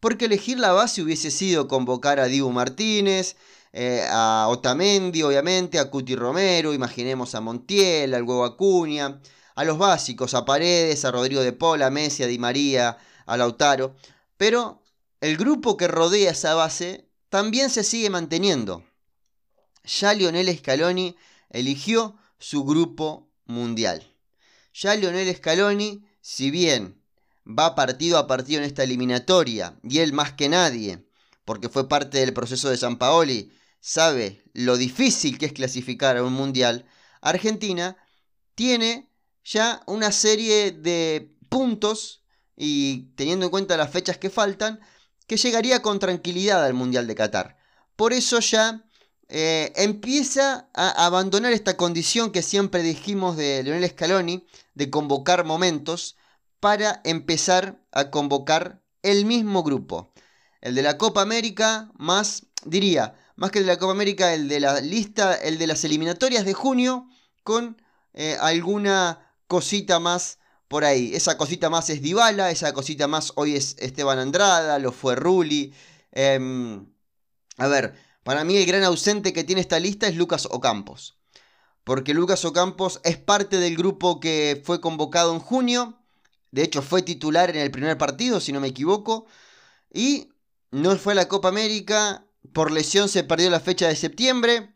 Porque 0.00 0.24
elegir 0.24 0.58
la 0.58 0.72
base 0.72 1.02
hubiese 1.02 1.30
sido 1.30 1.68
convocar 1.68 2.20
a 2.20 2.26
Dibu 2.26 2.50
Martínez, 2.50 3.36
eh, 3.72 4.04
a 4.08 4.46
Otamendi, 4.48 5.22
obviamente, 5.22 5.78
a 5.78 5.90
Cuti 5.90 6.16
Romero, 6.16 6.72
imaginemos 6.72 7.34
a 7.34 7.40
Montiel, 7.40 8.14
al 8.14 8.22
Huevo 8.22 8.44
Acuña, 8.44 9.20
a 9.54 9.64
los 9.64 9.78
básicos, 9.78 10.34
a 10.34 10.44
Paredes, 10.44 11.04
a 11.04 11.10
Rodrigo 11.10 11.42
de 11.42 11.52
Pola, 11.52 11.86
a 11.86 11.90
Messi, 11.90 12.22
a 12.22 12.26
Di 12.26 12.38
María, 12.38 12.96
a 13.26 13.36
Lautaro. 13.36 13.94
Pero 14.36 14.82
el 15.20 15.36
grupo 15.36 15.76
que 15.76 15.86
rodea 15.86 16.30
esa 16.30 16.54
base 16.54 17.08
también 17.28 17.68
se 17.70 17.84
sigue 17.84 18.10
manteniendo. 18.10 18.84
Ya 19.84 20.14
Lionel 20.14 20.56
Scaloni 20.56 21.16
eligió 21.50 22.16
su 22.38 22.64
grupo 22.64 23.28
mundial. 23.44 24.14
Ya 24.72 24.94
Lionel 24.94 25.34
Scaloni 25.36 26.04
si 26.20 26.50
bien 26.50 27.02
va 27.46 27.74
partido 27.74 28.18
a 28.18 28.26
partido 28.26 28.60
en 28.60 28.66
esta 28.66 28.84
eliminatoria, 28.84 29.78
y 29.82 29.98
él 29.98 30.12
más 30.12 30.32
que 30.32 30.48
nadie, 30.48 31.06
porque 31.44 31.68
fue 31.68 31.88
parte 31.88 32.18
del 32.18 32.32
proceso 32.32 32.68
de 32.68 32.76
San 32.76 32.98
Paoli, 32.98 33.52
sabe 33.80 34.44
lo 34.52 34.76
difícil 34.76 35.38
que 35.38 35.46
es 35.46 35.52
clasificar 35.52 36.16
a 36.16 36.22
un 36.22 36.32
mundial, 36.32 36.86
Argentina 37.20 37.96
tiene 38.54 39.10
ya 39.44 39.82
una 39.86 40.12
serie 40.12 40.72
de 40.72 41.34
puntos 41.48 42.22
y 42.56 43.12
teniendo 43.16 43.46
en 43.46 43.50
cuenta 43.50 43.76
las 43.76 43.90
fechas 43.90 44.18
que 44.18 44.30
faltan, 44.30 44.80
que 45.26 45.36
llegaría 45.36 45.80
con 45.80 45.98
tranquilidad 45.98 46.64
al 46.64 46.74
Mundial 46.74 47.06
de 47.06 47.14
Qatar. 47.14 47.56
Por 47.96 48.12
eso 48.12 48.40
ya 48.40 48.84
eh, 49.32 49.72
empieza 49.76 50.68
a 50.74 51.06
abandonar 51.06 51.52
esta 51.52 51.76
condición 51.76 52.32
que 52.32 52.42
siempre 52.42 52.82
dijimos 52.82 53.36
de 53.36 53.62
Leonel 53.62 53.88
Scaloni, 53.88 54.44
de 54.74 54.90
convocar 54.90 55.44
momentos, 55.44 56.16
para 56.58 57.00
empezar 57.04 57.80
a 57.92 58.10
convocar 58.10 58.82
el 59.02 59.24
mismo 59.24 59.62
grupo. 59.62 60.12
El 60.60 60.74
de 60.74 60.82
la 60.82 60.98
Copa 60.98 61.22
América, 61.22 61.90
más, 61.96 62.46
diría, 62.64 63.14
más 63.36 63.52
que 63.52 63.60
el 63.60 63.66
de 63.66 63.72
la 63.72 63.78
Copa 63.78 63.92
América, 63.92 64.34
el 64.34 64.48
de 64.48 64.58
la 64.58 64.80
lista, 64.80 65.34
el 65.34 65.58
de 65.58 65.68
las 65.68 65.84
eliminatorias 65.84 66.44
de 66.44 66.52
junio, 66.52 67.08
con 67.44 67.80
eh, 68.14 68.36
alguna 68.40 69.32
cosita 69.46 70.00
más 70.00 70.38
por 70.66 70.84
ahí. 70.84 71.14
Esa 71.14 71.38
cosita 71.38 71.70
más 71.70 71.88
es 71.88 72.02
Dybala, 72.02 72.50
esa 72.50 72.72
cosita 72.72 73.06
más 73.06 73.32
hoy 73.36 73.54
es 73.54 73.76
Esteban 73.78 74.18
Andrada, 74.18 74.78
lo 74.80 74.90
fue 74.92 75.14
Rulli. 75.14 75.72
Em, 76.12 76.86
a 77.58 77.68
ver, 77.68 77.94
para 78.22 78.44
mí 78.44 78.56
el 78.56 78.66
gran 78.66 78.84
ausente 78.84 79.32
que 79.32 79.44
tiene 79.44 79.60
esta 79.60 79.80
lista 79.80 80.06
es 80.06 80.16
Lucas 80.16 80.46
Ocampos. 80.50 81.18
Porque 81.84 82.14
Lucas 82.14 82.44
Ocampos 82.44 83.00
es 83.04 83.16
parte 83.16 83.58
del 83.58 83.76
grupo 83.76 84.20
que 84.20 84.60
fue 84.64 84.80
convocado 84.80 85.32
en 85.32 85.40
junio. 85.40 85.98
De 86.50 86.62
hecho 86.62 86.82
fue 86.82 87.02
titular 87.02 87.50
en 87.50 87.56
el 87.56 87.70
primer 87.70 87.96
partido, 87.96 88.40
si 88.40 88.52
no 88.52 88.60
me 88.60 88.68
equivoco. 88.68 89.26
Y 89.92 90.28
no 90.70 90.94
fue 90.96 91.14
a 91.14 91.16
la 91.16 91.28
Copa 91.28 91.48
América. 91.48 92.26
Por 92.52 92.70
lesión 92.70 93.08
se 93.08 93.24
perdió 93.24 93.48
la 93.50 93.60
fecha 93.60 93.88
de 93.88 93.96
septiembre. 93.96 94.74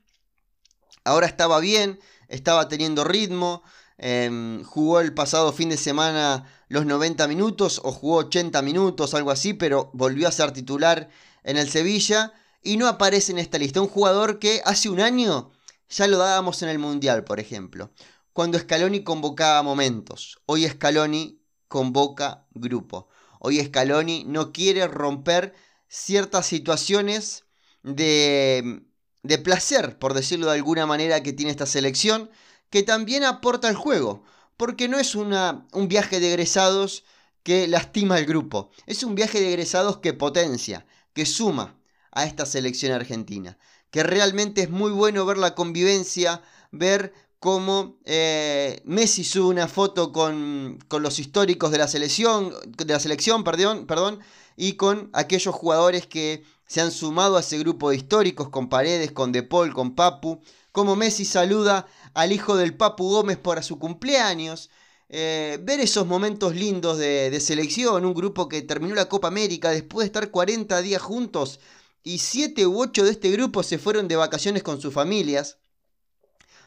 Ahora 1.05 1.27
estaba 1.27 1.61
bien, 1.61 2.01
estaba 2.29 2.69
teniendo 2.69 3.05
ritmo. 3.05 3.63
Em, 3.99 4.65
jugó 4.65 5.01
el 5.01 5.15
pasado 5.15 5.53
fin 5.53 5.69
de 5.69 5.77
semana 5.77 6.47
los 6.69 6.87
90 6.87 7.29
minutos 7.29 7.81
o 7.85 7.93
jugó 7.93 8.17
80 8.17 8.61
minutos, 8.63 9.15
algo 9.15 9.31
así, 9.31 9.55
pero 9.55 9.91
volvió 9.93 10.27
a 10.27 10.33
ser 10.33 10.51
titular 10.51 11.11
en 11.45 11.59
el 11.59 11.71
Sevilla 11.71 12.33
y 12.65 12.79
no 12.79 12.89
aparece 12.89 13.31
en 13.31 13.39
esta 13.39 13.59
lista. 13.59 13.81
Un 13.81 13.89
jugador 13.89 14.41
que 14.41 14.63
hace 14.65 14.89
un 14.89 15.01
año 15.01 15.53
ya 15.89 16.09
lo 16.09 16.19
dábamos 16.19 16.63
en 16.63 16.71
el 16.71 16.79
Mundial, 16.79 17.23
por 17.23 17.39
ejemplo. 17.39 17.93
Cuando 18.33 18.59
Scaloni 18.59 19.05
convocaba 19.05 19.63
momentos. 19.63 20.41
Hoy 20.47 20.67
Scaloni 20.67 21.41
convoca 21.69 22.47
grupo. 22.53 23.09
Hoy 23.39 23.63
Scaloni 23.63 24.25
no 24.25 24.51
quiere 24.53 24.89
romper 24.89 25.55
ciertas 25.87 26.47
situaciones 26.47 27.45
de, 27.83 28.83
de 29.23 29.39
placer, 29.39 29.99
por 29.99 30.15
decirlo 30.15 30.47
de 30.47 30.55
alguna 30.55 30.87
manera, 30.87 31.23
que 31.23 31.35
tiene 31.35 31.53
esta 31.53 31.67
selección, 31.67 32.31
que 32.71 32.83
también 32.83 33.23
aporta 33.25 33.69
al 33.69 33.77
juego. 33.77 34.25
Porque 34.57 34.89
no 34.89 34.99
es 34.99 35.15
una, 35.15 35.67
un 35.73 35.89
viaje 35.89 36.19
de 36.19 36.29
egresados 36.29 37.05
que 37.43 37.69
lastima 37.69 38.17
al 38.17 38.25
grupo. 38.25 38.71
Es 38.87 39.03
un 39.03 39.15
viaje 39.15 39.39
de 39.41 39.49
egresados 39.49 39.99
que 39.99 40.15
potencia, 40.15 40.87
que 41.13 41.27
suma, 41.27 41.79
a 42.15 42.25
esta 42.25 42.47
selección 42.47 42.93
argentina. 42.93 43.59
Que 43.91 44.03
realmente 44.03 44.63
es 44.63 44.71
muy 44.71 44.91
bueno 44.91 45.27
ver 45.27 45.37
la 45.37 45.55
convivencia, 45.55 46.43
ver 46.73 47.13
como 47.39 47.99
eh, 48.07 48.81
Messi 48.87 49.23
sube 49.23 49.49
una 49.49 49.69
foto 49.69 50.13
con, 50.13 50.79
los 50.91 51.19
históricos 51.19 51.71
de 51.71 51.79
la 51.79 51.89
selección, 51.89 52.55
de 52.67 52.87
la 52.87 52.99
selección 52.99 53.45
perdón, 53.45 53.87
perdón, 53.87 54.21
y 54.57 54.75
con 54.75 55.11
aquellos 55.13 55.55
jugadores 55.55 56.07
que 56.07 56.43
se 56.67 56.81
han 56.81 56.91
sumado 56.91 57.37
a 57.37 57.41
ese 57.41 57.59
grupo 57.59 57.91
de 57.91 57.97
históricos, 57.97 58.49
con 58.49 58.71
Paredes, 58.71 59.13
con 59.13 59.31
De 59.31 59.43
Paul, 59.43 59.75
con 59.75 59.95
Papu, 59.95 60.41
como 60.73 60.97
Messi 60.97 61.27
saluda 61.27 61.87
al 62.15 62.33
hijo 62.33 62.57
del 62.57 62.75
Papu 62.75 63.11
Gómez 63.11 63.37
por 63.37 63.63
su 63.63 63.79
cumpleaños. 63.79 64.71
Eh, 65.11 65.59
ver 65.63 65.81
esos 65.81 66.07
momentos 66.07 66.55
lindos 66.55 66.97
de, 66.99 67.39
selección, 67.41 68.05
un 68.07 68.15
grupo 68.15 68.49
que 68.49 68.63
terminó 68.63 68.95
la 68.95 69.09
Copa 69.09 69.29
América 69.29 69.71
después 69.71 70.05
de 70.05 70.07
estar 70.07 70.31
40 70.31 70.81
días 70.81 71.03
juntos 71.03 71.61
y 72.05 72.19
7 72.19 72.67
u 72.67 72.81
8 72.81 73.05
de 73.05 73.11
este 73.11 73.31
grupo 73.33 73.65
se 73.65 73.79
fueron 73.79 74.07
de 74.07 74.17
vacaciones 74.17 74.63
con 74.63 74.81
sus 74.81 74.95
familias 74.95 75.59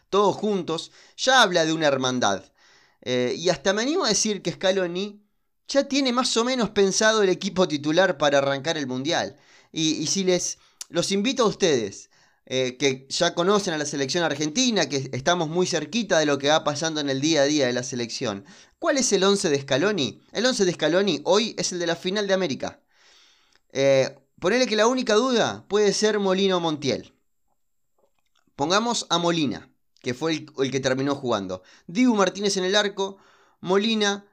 todos 0.09 0.35
juntos, 0.35 0.91
ya 1.17 1.41
habla 1.41 1.65
de 1.65 1.73
una 1.73 1.87
hermandad. 1.87 2.43
Eh, 3.01 3.35
y 3.37 3.49
hasta 3.49 3.73
me 3.73 3.81
animo 3.81 4.05
a 4.05 4.09
decir 4.09 4.41
que 4.41 4.51
Scaloni 4.51 5.23
ya 5.67 5.87
tiene 5.87 6.13
más 6.13 6.35
o 6.37 6.43
menos 6.43 6.69
pensado 6.71 7.23
el 7.23 7.29
equipo 7.29 7.67
titular 7.67 8.17
para 8.17 8.39
arrancar 8.39 8.77
el 8.77 8.87
Mundial. 8.87 9.37
Y, 9.71 10.07
si 10.07 10.23
les 10.23 10.57
los 10.89 11.11
invito 11.11 11.43
a 11.43 11.47
ustedes, 11.47 12.09
eh, 12.45 12.77
que 12.77 13.05
ya 13.09 13.35
conocen 13.35 13.73
a 13.73 13.77
la 13.77 13.85
selección 13.85 14.23
argentina, 14.23 14.87
que 14.87 15.09
estamos 15.11 15.49
muy 15.49 15.67
cerquita 15.67 16.19
de 16.19 16.25
lo 16.25 16.37
que 16.37 16.47
va 16.47 16.63
pasando 16.63 17.01
en 17.01 17.09
el 17.09 17.19
día 17.19 17.41
a 17.41 17.45
día 17.45 17.67
de 17.67 17.73
la 17.73 17.83
selección. 17.83 18.45
¿Cuál 18.79 18.97
es 18.97 19.11
el 19.11 19.23
11 19.23 19.49
de 19.49 19.61
Scaloni? 19.61 20.21
El 20.31 20.45
11 20.45 20.65
de 20.65 20.73
Scaloni 20.73 21.21
hoy 21.25 21.53
es 21.57 21.73
el 21.73 21.79
de 21.79 21.87
la 21.87 21.95
final 21.97 22.27
de 22.27 22.33
América. 22.33 22.81
Eh, 23.73 24.15
ponele 24.39 24.67
que 24.67 24.75
la 24.75 24.87
única 24.87 25.15
duda 25.15 25.65
puede 25.67 25.93
ser 25.93 26.19
Molino 26.19 26.59
Montiel. 26.59 27.13
Pongamos 28.55 29.05
a 29.09 29.17
Molina 29.17 29.69
que 30.07 30.13
fue 30.13 30.31
el, 30.31 30.71
que 30.71 30.79
terminó 30.79 31.15
jugando. 31.15 31.63
Dibu 31.87 32.15
Martínez 32.15 32.55
en 32.55 32.63
el 32.63 32.75
arco, 32.77 33.17
Molina, 33.59 34.25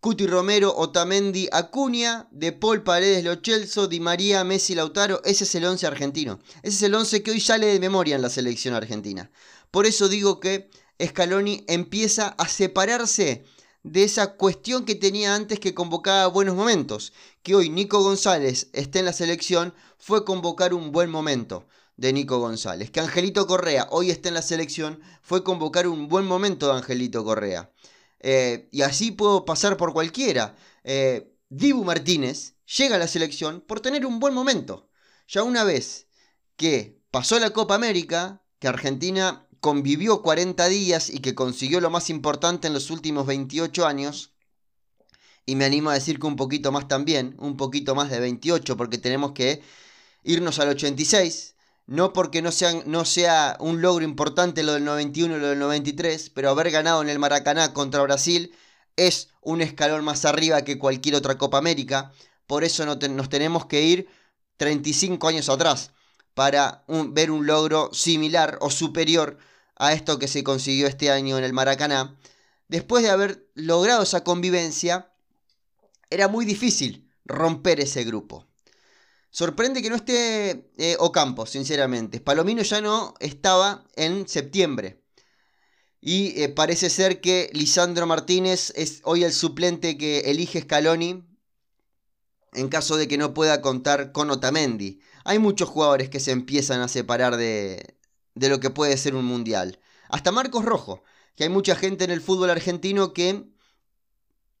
Cuti 0.00 0.28
Romero, 0.28 0.72
Otamendi, 0.76 1.48
Acuña, 1.50 2.28
De 2.30 2.52
Paul, 2.52 2.84
Paredes, 2.84 3.24
Lochelso, 3.24 3.88
Di 3.88 3.98
María, 3.98 4.44
Messi, 4.44 4.76
Lautaro. 4.76 5.20
Ese 5.24 5.42
es 5.42 5.54
el 5.56 5.64
11 5.64 5.88
argentino. 5.88 6.38
Ese 6.62 6.76
es 6.76 6.82
el 6.82 6.94
11 6.94 7.22
que 7.24 7.32
hoy 7.32 7.40
sale 7.40 7.66
de 7.66 7.80
memoria 7.80 8.14
en 8.14 8.22
la 8.22 8.30
selección 8.30 8.74
argentina. 8.74 9.30
Por 9.72 9.86
eso 9.86 10.08
digo 10.08 10.38
que 10.38 10.70
Scaloni 11.04 11.64
empieza 11.66 12.28
a 12.28 12.46
separarse 12.46 13.44
de 13.86 14.02
esa 14.02 14.34
cuestión 14.34 14.84
que 14.84 14.96
tenía 14.96 15.34
antes 15.34 15.60
que 15.60 15.72
convocaba 15.72 16.26
buenos 16.26 16.56
momentos. 16.56 17.12
Que 17.42 17.54
hoy 17.54 17.70
Nico 17.70 18.02
González 18.02 18.68
esté 18.72 18.98
en 18.98 19.04
la 19.04 19.12
selección 19.12 19.74
fue 19.96 20.24
convocar 20.24 20.74
un 20.74 20.90
buen 20.90 21.08
momento 21.08 21.66
de 21.96 22.12
Nico 22.12 22.38
González. 22.38 22.90
Que 22.90 23.00
Angelito 23.00 23.46
Correa 23.46 23.86
hoy 23.90 24.10
está 24.10 24.28
en 24.28 24.34
la 24.34 24.42
selección 24.42 25.00
fue 25.22 25.44
convocar 25.44 25.86
un 25.86 26.08
buen 26.08 26.26
momento 26.26 26.66
de 26.66 26.74
Angelito 26.74 27.24
Correa. 27.24 27.70
Eh, 28.18 28.68
y 28.72 28.82
así 28.82 29.12
puedo 29.12 29.44
pasar 29.44 29.76
por 29.76 29.92
cualquiera. 29.92 30.56
Eh, 30.82 31.32
Dibu 31.48 31.84
Martínez 31.84 32.56
llega 32.76 32.96
a 32.96 32.98
la 32.98 33.06
selección 33.06 33.60
por 33.60 33.80
tener 33.80 34.04
un 34.04 34.18
buen 34.18 34.34
momento. 34.34 34.90
Ya 35.28 35.44
una 35.44 35.62
vez 35.62 36.08
que 36.56 37.00
pasó 37.12 37.38
la 37.38 37.50
Copa 37.50 37.76
América, 37.76 38.42
que 38.58 38.66
Argentina 38.66 39.45
convivió 39.66 40.22
40 40.22 40.68
días 40.68 41.10
y 41.10 41.18
que 41.18 41.34
consiguió 41.34 41.80
lo 41.80 41.90
más 41.90 42.08
importante 42.08 42.68
en 42.68 42.72
los 42.72 42.88
últimos 42.88 43.26
28 43.26 43.84
años, 43.84 44.30
y 45.44 45.56
me 45.56 45.64
animo 45.64 45.90
a 45.90 45.94
decir 45.94 46.20
que 46.20 46.26
un 46.28 46.36
poquito 46.36 46.70
más 46.70 46.86
también, 46.86 47.34
un 47.40 47.56
poquito 47.56 47.96
más 47.96 48.08
de 48.08 48.20
28, 48.20 48.76
porque 48.76 48.96
tenemos 48.96 49.32
que 49.32 49.62
irnos 50.22 50.60
al 50.60 50.68
86, 50.68 51.56
no 51.86 52.12
porque 52.12 52.42
no, 52.42 52.50
no 52.84 53.04
sea 53.04 53.56
un 53.58 53.82
logro 53.82 54.04
importante 54.04 54.62
lo 54.62 54.74
del 54.74 54.84
91 54.84 55.36
y 55.36 55.40
lo 55.40 55.48
del 55.48 55.58
93, 55.58 56.30
pero 56.30 56.50
haber 56.50 56.70
ganado 56.70 57.02
en 57.02 57.08
el 57.08 57.18
Maracaná 57.18 57.72
contra 57.72 58.02
Brasil 58.02 58.54
es 58.94 59.30
un 59.40 59.62
escalón 59.62 60.04
más 60.04 60.24
arriba 60.24 60.62
que 60.62 60.78
cualquier 60.78 61.16
otra 61.16 61.38
Copa 61.38 61.58
América. 61.58 62.12
Por 62.46 62.62
eso 62.62 62.86
nos 62.86 63.28
tenemos 63.28 63.66
que 63.66 63.82
ir 63.82 64.08
35 64.58 65.26
años 65.26 65.48
atrás 65.48 65.90
para 66.34 66.84
ver 66.86 67.32
un 67.32 67.48
logro 67.48 67.90
similar 67.92 68.58
o 68.60 68.70
superior 68.70 69.38
a 69.76 69.92
esto 69.92 70.18
que 70.18 70.28
se 70.28 70.42
consiguió 70.42 70.86
este 70.86 71.10
año 71.10 71.38
en 71.38 71.44
el 71.44 71.52
Maracaná. 71.52 72.16
Después 72.68 73.02
de 73.02 73.10
haber 73.10 73.48
logrado 73.54 74.02
esa 74.02 74.24
convivencia, 74.24 75.12
era 76.10 76.28
muy 76.28 76.44
difícil 76.44 77.08
romper 77.24 77.80
ese 77.80 78.04
grupo. 78.04 78.46
Sorprende 79.30 79.82
que 79.82 79.90
no 79.90 79.96
esté 79.96 80.70
eh, 80.78 80.96
Ocampo, 80.98 81.46
sinceramente. 81.46 82.20
Palomino 82.20 82.62
ya 82.62 82.80
no 82.80 83.14
estaba 83.20 83.84
en 83.94 84.26
septiembre. 84.26 85.02
Y 86.00 86.40
eh, 86.40 86.48
parece 86.48 86.88
ser 86.88 87.20
que 87.20 87.50
Lisandro 87.52 88.06
Martínez 88.06 88.72
es 88.76 89.00
hoy 89.04 89.24
el 89.24 89.32
suplente 89.32 89.98
que 89.98 90.20
elige 90.20 90.62
Scaloni 90.62 91.24
en 92.52 92.68
caso 92.68 92.96
de 92.96 93.06
que 93.06 93.18
no 93.18 93.34
pueda 93.34 93.60
contar 93.60 94.12
con 94.12 94.30
Otamendi. 94.30 95.00
Hay 95.24 95.38
muchos 95.38 95.68
jugadores 95.68 96.08
que 96.08 96.20
se 96.20 96.30
empiezan 96.30 96.80
a 96.80 96.88
separar 96.88 97.36
de, 97.36 97.95
de 98.36 98.48
lo 98.48 98.60
que 98.60 98.70
puede 98.70 98.96
ser 98.96 99.16
un 99.16 99.24
mundial. 99.24 99.80
Hasta 100.08 100.30
Marcos 100.30 100.64
Rojo, 100.64 101.02
que 101.34 101.44
hay 101.44 101.50
mucha 101.50 101.74
gente 101.74 102.04
en 102.04 102.12
el 102.12 102.20
fútbol 102.20 102.50
argentino 102.50 103.12
que 103.12 103.44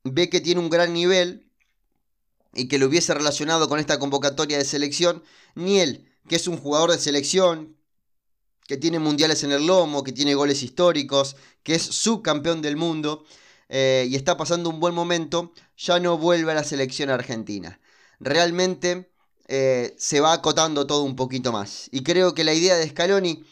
ve 0.02 0.28
que 0.28 0.40
tiene 0.40 0.60
un 0.60 0.70
gran 0.70 0.92
nivel 0.92 1.48
y 2.52 2.68
que 2.68 2.78
lo 2.78 2.86
hubiese 2.86 3.14
relacionado 3.14 3.68
con 3.68 3.78
esta 3.78 3.98
convocatoria 3.98 4.58
de 4.58 4.64
selección, 4.64 5.22
ni 5.54 5.78
él, 5.78 6.10
que 6.26 6.36
es 6.36 6.48
un 6.48 6.56
jugador 6.56 6.90
de 6.90 6.98
selección, 6.98 7.76
que 8.66 8.76
tiene 8.76 8.98
mundiales 8.98 9.44
en 9.44 9.52
el 9.52 9.66
lomo, 9.66 10.02
que 10.02 10.12
tiene 10.12 10.34
goles 10.34 10.62
históricos, 10.62 11.36
que 11.62 11.74
es 11.74 11.82
subcampeón 11.82 12.62
del 12.62 12.76
mundo 12.76 13.24
eh, 13.68 14.06
y 14.08 14.16
está 14.16 14.36
pasando 14.36 14.70
un 14.70 14.80
buen 14.80 14.94
momento, 14.94 15.52
ya 15.76 16.00
no 16.00 16.18
vuelve 16.18 16.50
a 16.52 16.54
la 16.54 16.64
selección 16.64 17.10
argentina. 17.10 17.78
Realmente 18.20 19.10
eh, 19.48 19.94
se 19.98 20.20
va 20.20 20.32
acotando 20.32 20.86
todo 20.86 21.02
un 21.02 21.14
poquito 21.14 21.52
más. 21.52 21.88
Y 21.92 22.02
creo 22.02 22.34
que 22.34 22.44
la 22.44 22.54
idea 22.54 22.76
de 22.76 22.88
Scaloni, 22.88 23.44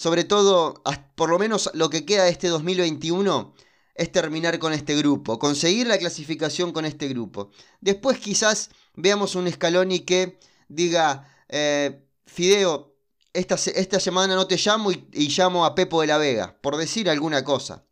sobre 0.00 0.24
todo, 0.24 0.82
por 1.14 1.28
lo 1.28 1.38
menos 1.38 1.70
lo 1.74 1.90
que 1.90 2.06
queda 2.06 2.24
de 2.24 2.30
este 2.30 2.48
2021, 2.48 3.54
es 3.94 4.10
terminar 4.10 4.58
con 4.58 4.72
este 4.72 4.96
grupo, 4.96 5.38
conseguir 5.38 5.88
la 5.88 5.98
clasificación 5.98 6.72
con 6.72 6.86
este 6.86 7.06
grupo. 7.06 7.50
Después 7.82 8.18
quizás 8.18 8.70
veamos 8.94 9.34
un 9.34 9.46
Scaloni 9.52 10.00
que 10.00 10.40
diga, 10.68 11.28
eh, 11.50 12.02
Fideo, 12.24 12.96
esta, 13.34 13.56
esta, 13.56 14.00
semana 14.00 14.34
no 14.34 14.46
te 14.46 14.56
llamo 14.56 14.90
y, 14.90 15.28
llamo 15.28 15.66
a 15.66 15.74
Pepo 15.74 16.00
de 16.00 16.06
la 16.06 16.16
Vega, 16.16 16.56
por 16.62 16.78
decir 16.78 17.10
alguna 17.10 17.44
cosa. 17.44 17.84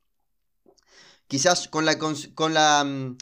Quizás 1.27 1.69
con 1.69 1.85
la, 1.85 1.99
con 1.99 2.55
la 2.55 2.85
mm, 2.85 3.19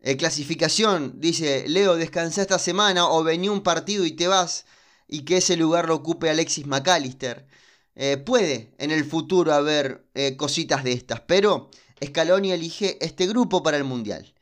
eh, 0.00 0.16
clasificación 0.16 1.20
dice, 1.20 1.68
Leo, 1.68 1.94
descansa 1.94 2.42
esta 2.42 2.58
semana 2.58 3.08
o 3.08 3.22
vení 3.22 3.48
un 3.48 3.62
partido 3.62 4.04
y 4.04 4.16
te 4.16 4.26
vas 4.26 4.66
y 5.06 5.24
que 5.24 5.36
ese 5.36 5.56
lugar 5.56 5.86
lo 5.86 5.94
ocupe 5.94 6.28
Alexis 6.28 6.66
McAllister. 6.66 7.46
Eh, 7.96 8.18
puede 8.18 8.74
en 8.78 8.90
el 8.90 9.04
futuro 9.04 9.52
haber 9.52 10.06
cositas 10.36 10.84
de 10.84 10.92
estas, 10.92 11.20
pero 11.20 11.70
Scaloni 12.04 12.52
elige 12.52 12.98
este 13.04 13.26
grupo 13.26 13.62
para 13.62 13.76
el 13.76 13.84
Mundial. 13.84 14.34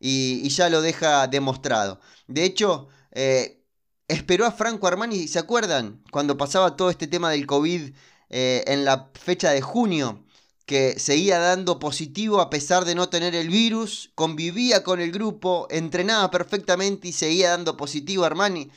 Y, 0.00 0.48
ya 0.48 0.68
lo 0.68 0.82
deja 0.82 1.26
demostrado. 1.28 2.00
De 2.26 2.44
hecho, 2.44 2.88
eh, 3.12 3.62
esperó 4.08 4.46
a 4.46 4.52
Franco 4.52 4.88
Armani, 4.88 5.28
¿se 5.28 5.38
acuerdan? 5.38 6.02
Cuando 6.10 6.36
pasaba 6.36 6.76
todo 6.76 6.90
este 6.90 7.06
tema 7.06 7.30
del 7.30 7.46
COVID 7.46 7.94
eh, 8.30 8.64
en 8.66 8.84
la 8.84 9.10
fecha 9.14 9.50
de 9.50 9.60
junio, 9.62 10.24
que 10.66 10.98
seguía 10.98 11.38
dando 11.38 11.78
positivo 11.78 12.40
a 12.40 12.50
pesar 12.50 12.84
de 12.84 12.94
no 12.94 13.08
tener 13.10 13.34
el 13.34 13.48
virus, 13.48 14.10
convivía 14.14 14.82
con 14.84 15.00
el 15.00 15.12
grupo, 15.12 15.66
entrenaba 15.70 16.30
perfectamente 16.30 17.08
y 17.08 17.12
seguía 17.12 17.50
dando 17.50 17.76
positivo 17.76 18.24
a 18.24 18.26
Armani. 18.28 18.70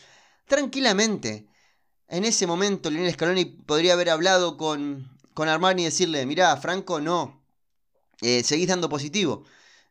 Tranquilamente. 0.48 1.48
En 2.08 2.24
ese 2.24 2.46
momento 2.48 2.90
Lionel 2.90 3.14
Scaloni 3.14 3.46
podría 3.46 3.94
haber 3.94 4.10
hablado 4.10 4.58
con, 4.58 5.10
con 5.34 5.50
Armani 5.50 5.82
y 5.84 5.86
decirle, 5.86 6.26
mirá, 6.26 6.56
Franco, 6.58 7.02
no, 7.02 7.44
eh, 8.22 8.44
seguís 8.44 8.68
dando 8.68 8.90
positivo. 8.90 9.44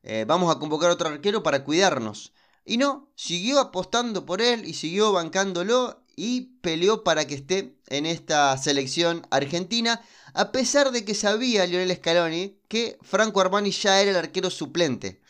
Eh, 0.02 0.24
vamos 0.26 0.54
a 0.54 0.58
convocar 0.58 0.90
otro 0.90 1.08
arquero 1.08 1.42
para 1.42 1.64
cuidarnos. 1.64 2.32
Y 2.64 2.76
no, 2.76 3.10
siguió 3.16 3.60
apostando 3.60 4.24
por 4.26 4.40
él 4.40 4.66
y 4.66 4.74
siguió 4.74 5.12
bancándolo 5.12 6.04
y 6.16 6.58
peleó 6.60 7.04
para 7.04 7.26
que 7.26 7.34
esté 7.34 7.76
en 7.88 8.06
esta 8.06 8.56
selección 8.58 9.26
argentina, 9.30 10.00
a 10.34 10.52
pesar 10.52 10.92
de 10.92 11.04
que 11.04 11.14
sabía 11.14 11.66
Lionel 11.66 11.96
Scaloni 11.96 12.60
que 12.68 12.98
Franco 13.02 13.40
Armani 13.40 13.70
ya 13.70 14.00
era 14.00 14.10
el 14.12 14.16
arquero 14.16 14.50
suplente 14.50 15.20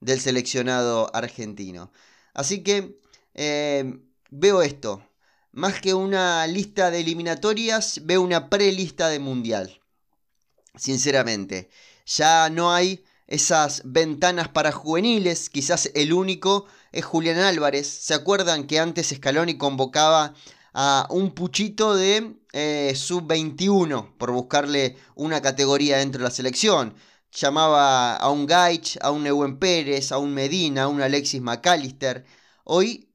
del 0.00 0.20
seleccionado 0.20 1.10
argentino. 1.14 1.90
Así 2.34 2.62
que 2.62 3.00
eh, 3.34 3.98
veo 4.30 4.62
esto, 4.62 5.02
más 5.56 5.80
que 5.80 5.94
una 5.94 6.46
lista 6.46 6.90
de 6.90 7.00
eliminatorias, 7.00 8.02
veo 8.04 8.20
una 8.20 8.50
prelista 8.50 9.08
de 9.08 9.18
mundial, 9.18 9.80
sinceramente. 10.76 11.70
Ya 12.04 12.50
no 12.50 12.74
hay 12.74 13.02
esas 13.26 13.80
ventanas 13.86 14.48
para 14.48 14.70
juveniles, 14.70 15.48
quizás 15.48 15.90
el 15.94 16.12
único 16.12 16.66
es 16.92 17.06
Julián 17.06 17.38
Álvarez. 17.38 17.86
¿Se 17.88 18.12
acuerdan 18.12 18.66
que 18.66 18.78
antes 18.78 19.14
Scaloni 19.16 19.56
convocaba 19.56 20.34
a 20.74 21.06
un 21.08 21.34
puchito 21.34 21.96
de 21.96 22.36
eh, 22.52 22.92
sub-21, 22.94 24.14
por 24.18 24.32
buscarle 24.32 24.98
una 25.14 25.40
categoría 25.40 25.96
dentro 25.96 26.18
de 26.18 26.24
la 26.24 26.30
selección. 26.30 26.94
Llamaba 27.32 28.14
a 28.16 28.30
un 28.30 28.44
Gaich, 28.44 28.98
a 29.00 29.10
un 29.10 29.26
Ewen 29.26 29.58
Pérez, 29.58 30.12
a 30.12 30.18
un 30.18 30.34
Medina, 30.34 30.82
a 30.82 30.88
un 30.88 31.00
Alexis 31.00 31.40
McAllister. 31.40 32.26
Hoy 32.64 33.05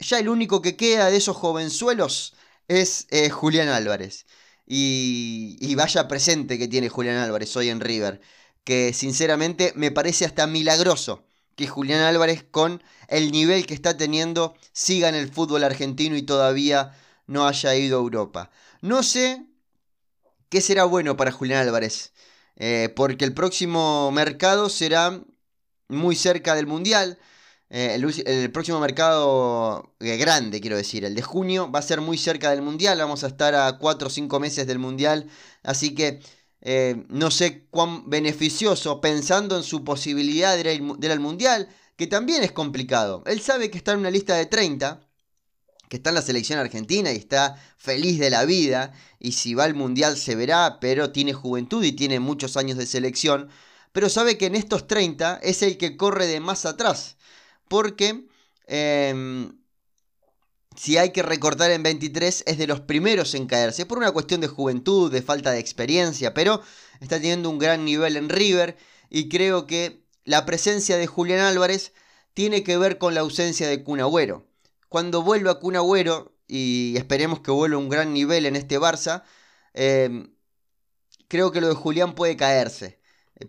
ya 0.00 0.18
el 0.18 0.28
único 0.28 0.62
que 0.62 0.76
queda 0.76 1.10
de 1.10 1.16
esos 1.16 1.36
jovenzuelos 1.36 2.34
es 2.68 3.06
eh, 3.10 3.30
Julián 3.30 3.68
Álvarez. 3.68 4.26
Y, 4.66 5.56
y 5.60 5.74
vaya 5.74 6.08
presente 6.08 6.58
que 6.58 6.68
tiene 6.68 6.88
Julián 6.88 7.16
Álvarez 7.16 7.56
hoy 7.56 7.70
en 7.70 7.80
River. 7.80 8.20
Que 8.64 8.92
sinceramente 8.92 9.72
me 9.76 9.90
parece 9.90 10.24
hasta 10.26 10.46
milagroso 10.46 11.24
que 11.58 11.66
Julián 11.66 12.02
Álvarez 12.02 12.44
con 12.48 12.82
el 13.08 13.32
nivel 13.32 13.66
que 13.66 13.74
está 13.74 13.96
teniendo 13.96 14.54
siga 14.72 15.08
en 15.08 15.16
el 15.16 15.28
fútbol 15.28 15.64
argentino 15.64 16.16
y 16.16 16.22
todavía 16.22 16.96
no 17.26 17.48
haya 17.48 17.74
ido 17.74 17.98
a 17.98 18.02
Europa. 18.02 18.50
No 18.80 19.02
sé 19.02 19.44
qué 20.48 20.60
será 20.60 20.84
bueno 20.84 21.16
para 21.16 21.32
Julián 21.32 21.66
Álvarez, 21.66 22.12
eh, 22.56 22.92
porque 22.94 23.24
el 23.24 23.34
próximo 23.34 24.10
mercado 24.12 24.68
será 24.68 25.20
muy 25.88 26.14
cerca 26.14 26.54
del 26.54 26.66
Mundial. 26.68 27.18
Eh, 27.70 27.94
el, 28.24 28.50
próximo 28.50 28.80
mercado 28.80 29.94
eh, 30.00 30.16
grande, 30.16 30.60
quiero 30.60 30.76
decir, 30.76 31.04
el 31.04 31.14
de 31.14 31.22
junio, 31.22 31.70
va 31.70 31.80
a 31.80 31.82
ser 31.82 32.00
muy 32.00 32.16
cerca 32.18 32.50
del 32.50 32.62
Mundial. 32.62 32.98
Vamos 32.98 33.24
a 33.24 33.28
estar 33.28 33.54
a 33.54 33.78
4 33.78 34.08
o 34.08 34.10
5 34.10 34.40
meses 34.40 34.66
del 34.66 34.78
Mundial. 34.78 35.28
Así 35.62 35.94
que 35.94 36.20
no 37.08 37.30
sé 37.30 37.66
cuán 37.70 38.10
beneficioso, 38.10 39.00
pensando 39.00 39.56
en 39.56 39.62
su 39.62 39.84
posibilidad 39.84 40.56
de 40.56 40.74
ir 40.74 41.10
al 41.10 41.20
Mundial, 41.20 41.68
que 41.96 42.06
también 42.06 42.42
es 42.42 42.52
complicado. 42.52 43.22
Él 43.26 43.40
sabe 43.40 43.70
que 43.70 43.78
está 43.78 43.92
en 43.92 44.00
una 44.00 44.10
lista 44.10 44.34
de 44.34 44.46
30 44.46 45.08
que 45.88 45.96
está 45.96 46.10
en 46.10 46.14
la 46.14 46.22
selección 46.22 46.58
argentina 46.58 47.12
y 47.12 47.16
está 47.16 47.56
feliz 47.76 48.18
de 48.18 48.30
la 48.30 48.44
vida 48.44 48.92
y 49.18 49.32
si 49.32 49.54
va 49.54 49.64
al 49.64 49.74
mundial 49.74 50.16
se 50.16 50.36
verá, 50.36 50.78
pero 50.80 51.10
tiene 51.10 51.32
juventud 51.32 51.82
y 51.82 51.92
tiene 51.92 52.20
muchos 52.20 52.56
años 52.56 52.78
de 52.78 52.86
selección, 52.86 53.48
pero 53.92 54.08
sabe 54.08 54.38
que 54.38 54.46
en 54.46 54.54
estos 54.54 54.86
30 54.86 55.40
es 55.42 55.62
el 55.62 55.78
que 55.78 55.96
corre 55.96 56.26
de 56.26 56.40
más 56.40 56.66
atrás, 56.66 57.16
porque 57.68 58.26
em, 58.66 59.52
si 60.76 60.96
hay 60.98 61.10
que 61.10 61.22
recortar 61.22 61.70
en 61.70 61.82
23 61.82 62.44
es 62.46 62.58
de 62.58 62.66
los 62.66 62.80
primeros 62.80 63.34
en 63.34 63.46
caerse, 63.46 63.86
por 63.86 63.98
una 63.98 64.12
cuestión 64.12 64.40
de 64.40 64.48
juventud, 64.48 65.10
de 65.10 65.22
falta 65.22 65.50
de 65.50 65.58
experiencia, 65.58 66.34
pero 66.34 66.62
está 67.00 67.16
teniendo 67.16 67.50
un 67.50 67.58
gran 67.58 67.84
nivel 67.84 68.16
en 68.16 68.28
River 68.28 68.76
y 69.10 69.28
creo 69.28 69.66
que 69.66 70.04
la 70.24 70.44
presencia 70.46 70.96
de 70.96 71.06
Julián 71.06 71.40
Álvarez 71.40 71.92
tiene 72.34 72.62
que 72.62 72.76
ver 72.78 72.98
con 72.98 73.14
la 73.14 73.20
ausencia 73.20 73.68
de 73.68 73.82
Kun 73.82 74.00
cuando 74.88 75.22
vuelva 75.22 75.60
Kun 75.60 75.76
Agüero, 75.76 76.34
y 76.46 76.94
esperemos 76.96 77.40
que 77.40 77.50
vuelva 77.50 77.78
un 77.78 77.88
gran 77.88 78.12
nivel 78.12 78.46
en 78.46 78.56
este 78.56 78.78
Barça, 78.78 79.22
em, 79.74 80.32
creo 81.28 81.52
que 81.52 81.60
lo 81.60 81.68
de 81.68 81.74
Julián 81.74 82.14
puede 82.14 82.36
caerse. 82.36 83.00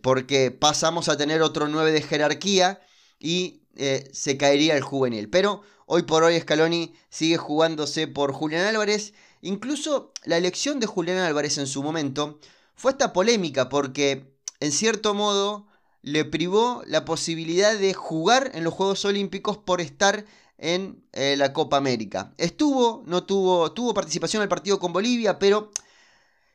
Porque 0.01 0.51
pasamos 0.51 1.09
a 1.09 1.17
tener 1.17 1.41
otro 1.41 1.67
9 1.67 1.91
de 1.91 2.01
jerarquía 2.01 2.81
y 3.19 3.63
eh, 3.75 4.09
se 4.13 4.37
caería 4.37 4.75
el 4.75 4.83
juvenil. 4.83 5.29
Pero 5.29 5.61
hoy 5.85 6.03
por 6.03 6.23
hoy 6.23 6.39
Scaloni 6.39 6.93
sigue 7.09 7.37
jugándose 7.37 8.07
por 8.07 8.33
Julián 8.33 8.65
Álvarez. 8.65 9.13
Incluso 9.41 10.11
la 10.25 10.37
elección 10.37 10.79
de 10.79 10.87
Julián 10.87 11.19
Álvarez 11.19 11.57
en 11.57 11.67
su 11.67 11.81
momento 11.83 12.39
fue 12.75 12.91
esta 12.91 13.13
polémica 13.13 13.69
porque 13.69 14.33
en 14.59 14.71
cierto 14.71 15.13
modo 15.13 15.67
le 16.01 16.25
privó 16.25 16.83
la 16.85 17.05
posibilidad 17.05 17.77
de 17.77 17.93
jugar 17.93 18.51
en 18.53 18.63
los 18.63 18.73
Juegos 18.73 19.03
Olímpicos 19.05 19.57
por 19.57 19.81
estar 19.81 20.25
en 20.57 21.03
eh, 21.13 21.35
la 21.37 21.53
Copa 21.53 21.77
América. 21.77 22.33
Estuvo, 22.37 23.03
no 23.05 23.23
tuvo, 23.23 23.71
tuvo 23.71 23.93
participación 23.93 24.41
en 24.41 24.43
el 24.43 24.49
partido 24.49 24.79
con 24.79 24.93
Bolivia, 24.93 25.39
pero 25.39 25.71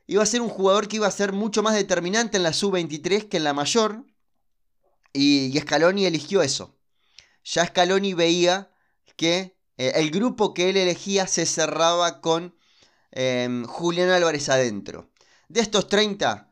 iba 0.06 0.22
a 0.22 0.26
ser 0.26 0.40
un 0.40 0.48
jugador 0.48 0.88
que 0.88 0.96
iba 0.96 1.06
a 1.06 1.10
ser 1.10 1.32
mucho 1.32 1.62
más 1.62 1.74
determinante 1.74 2.36
en 2.36 2.42
la 2.42 2.52
sub-23 2.52 3.28
que 3.28 3.36
en 3.38 3.44
la 3.44 3.54
mayor. 3.54 4.04
Y, 5.12 5.56
Scaloni 5.58 6.06
eligió 6.06 6.42
eso. 6.42 6.73
Ya 7.44 7.66
Scaloni 7.66 8.14
veía 8.14 8.70
que 9.16 9.56
eh, 9.76 9.92
el 9.96 10.10
grupo 10.10 10.54
que 10.54 10.70
él 10.70 10.76
elegía 10.76 11.26
se 11.26 11.46
cerraba 11.46 12.20
con 12.20 12.54
em, 13.12 13.64
Julián 13.64 14.10
Álvarez 14.10 14.48
adentro. 14.48 15.10
De 15.48 15.60
estos 15.60 15.88
30, 15.88 16.50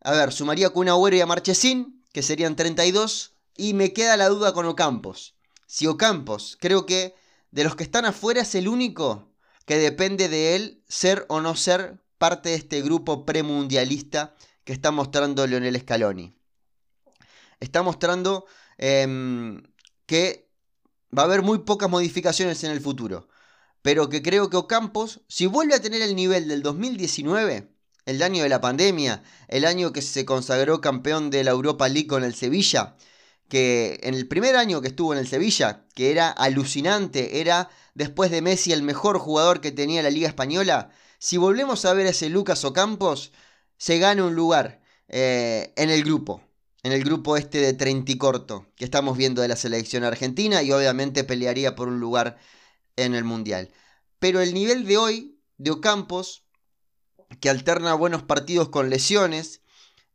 a 0.00 0.12
ver, 0.12 0.32
sumaría 0.32 0.70
con 0.70 0.88
Agüero 0.88 1.16
y 1.16 1.20
a 1.20 1.26
Marchesín, 1.26 2.04
que 2.12 2.22
serían 2.22 2.56
32, 2.56 3.34
y 3.56 3.74
me 3.74 3.92
queda 3.92 4.16
la 4.16 4.28
duda 4.28 4.52
con 4.52 4.66
Ocampos. 4.66 5.34
Si 5.66 5.86
Ocampos, 5.86 6.56
creo 6.60 6.86
que 6.86 7.14
de 7.50 7.64
los 7.64 7.76
que 7.76 7.84
están 7.84 8.04
afuera 8.04 8.42
es 8.42 8.54
el 8.54 8.68
único 8.68 9.32
que 9.66 9.76
depende 9.76 10.28
de 10.28 10.56
él 10.56 10.82
ser 10.88 11.24
o 11.28 11.40
no 11.40 11.54
ser 11.54 12.02
parte 12.18 12.50
de 12.50 12.54
este 12.56 12.82
grupo 12.82 13.24
premundialista 13.24 14.34
que 14.64 14.72
está 14.72 14.90
mostrando 14.90 15.46
Leonel 15.46 15.78
Scaloni. 15.80 16.34
Está 17.60 17.82
mostrando 17.82 18.46
em, 18.78 19.62
que 20.06 20.48
va 21.16 21.22
a 21.22 21.24
haber 21.26 21.42
muy 21.42 21.58
pocas 21.60 21.90
modificaciones 21.90 22.64
en 22.64 22.70
el 22.72 22.80
futuro. 22.80 23.28
Pero 23.82 24.08
que 24.08 24.22
creo 24.22 24.50
que 24.50 24.56
Ocampos, 24.56 25.22
si 25.28 25.46
vuelve 25.46 25.74
a 25.74 25.82
tener 25.82 26.02
el 26.02 26.14
nivel 26.16 26.48
del 26.48 26.62
2019, 26.62 27.72
el 28.06 28.22
año 28.22 28.42
de 28.42 28.48
la 28.48 28.60
pandemia, 28.60 29.22
el 29.48 29.64
año 29.64 29.92
que 29.92 30.02
se 30.02 30.24
consagró 30.24 30.80
campeón 30.80 31.30
de 31.30 31.44
la 31.44 31.50
Europa 31.52 31.88
League 31.88 32.06
con 32.08 32.24
el 32.24 32.34
Sevilla, 32.34 32.96
que 33.48 34.00
en 34.02 34.14
el 34.14 34.28
primer 34.28 34.56
año 34.56 34.80
que 34.80 34.88
estuvo 34.88 35.12
en 35.12 35.18
el 35.18 35.28
Sevilla, 35.28 35.84
que 35.94 36.10
era 36.10 36.30
alucinante, 36.30 37.40
era 37.40 37.70
después 37.94 38.30
de 38.30 38.42
Messi 38.42 38.72
el 38.72 38.82
mejor 38.82 39.18
jugador 39.18 39.60
que 39.60 39.72
tenía 39.72 40.02
la 40.02 40.10
Liga 40.10 40.28
Española, 40.28 40.90
si 41.18 41.36
volvemos 41.36 41.84
a 41.84 41.92
ver 41.92 42.06
a 42.06 42.10
ese 42.10 42.28
Lucas 42.28 42.64
Ocampos, 42.64 43.32
se 43.76 43.98
gana 43.98 44.24
un 44.24 44.34
lugar 44.34 44.80
eh, 45.08 45.72
en 45.76 45.90
el 45.90 46.02
grupo, 46.04 46.42
en 46.82 46.92
el 46.92 47.04
grupo 47.04 47.36
este 47.36 47.58
de 47.58 47.74
Trenticorto, 47.74 48.66
que 48.76 48.84
estamos 48.84 49.16
viendo 49.16 49.42
de 49.42 49.48
la 49.48 49.56
selección 49.56 50.04
argentina 50.04 50.62
y 50.62 50.72
obviamente 50.72 51.24
pelearía 51.24 51.76
por 51.76 51.88
un 51.88 52.00
lugar 52.00 52.38
en 52.96 53.14
el 53.14 53.24
Mundial. 53.24 53.70
Pero 54.18 54.40
el 54.40 54.52
nivel 54.54 54.84
de 54.86 54.98
hoy 54.98 55.38
de 55.58 55.70
Ocampos, 55.70 56.44
que 57.40 57.50
alterna 57.50 57.94
buenos 57.94 58.22
partidos 58.24 58.68
con 58.68 58.90
lesiones, 58.90 59.62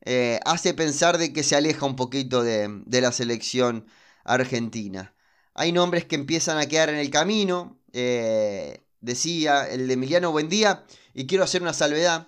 eh, 0.06 0.40
hace 0.46 0.74
pensar 0.74 1.18
de 1.18 1.34
que 1.34 1.44
se 1.44 1.56
aleja 1.56 1.86
un 1.86 1.96
poquito 1.96 2.44
de, 2.44 2.84
la 3.02 3.12
selección 3.12 3.88
argentina. 4.26 5.16
Hay 5.54 5.72
nombres 5.72 6.06
que 6.06 6.16
empiezan 6.16 6.58
a 6.58 6.68
quedar 6.68 6.90
en 6.90 6.98
el 6.98 7.10
camino, 7.10 7.80
eh, 7.94 8.84
decía 9.02 9.68
el 9.68 9.88
de 9.88 9.94
Emiliano 9.94 10.32
Buendía, 10.32 10.86
y 11.14 11.28
quiero 11.28 11.44
hacer 11.46 11.62
una 11.62 11.74
salvedad. 11.74 12.28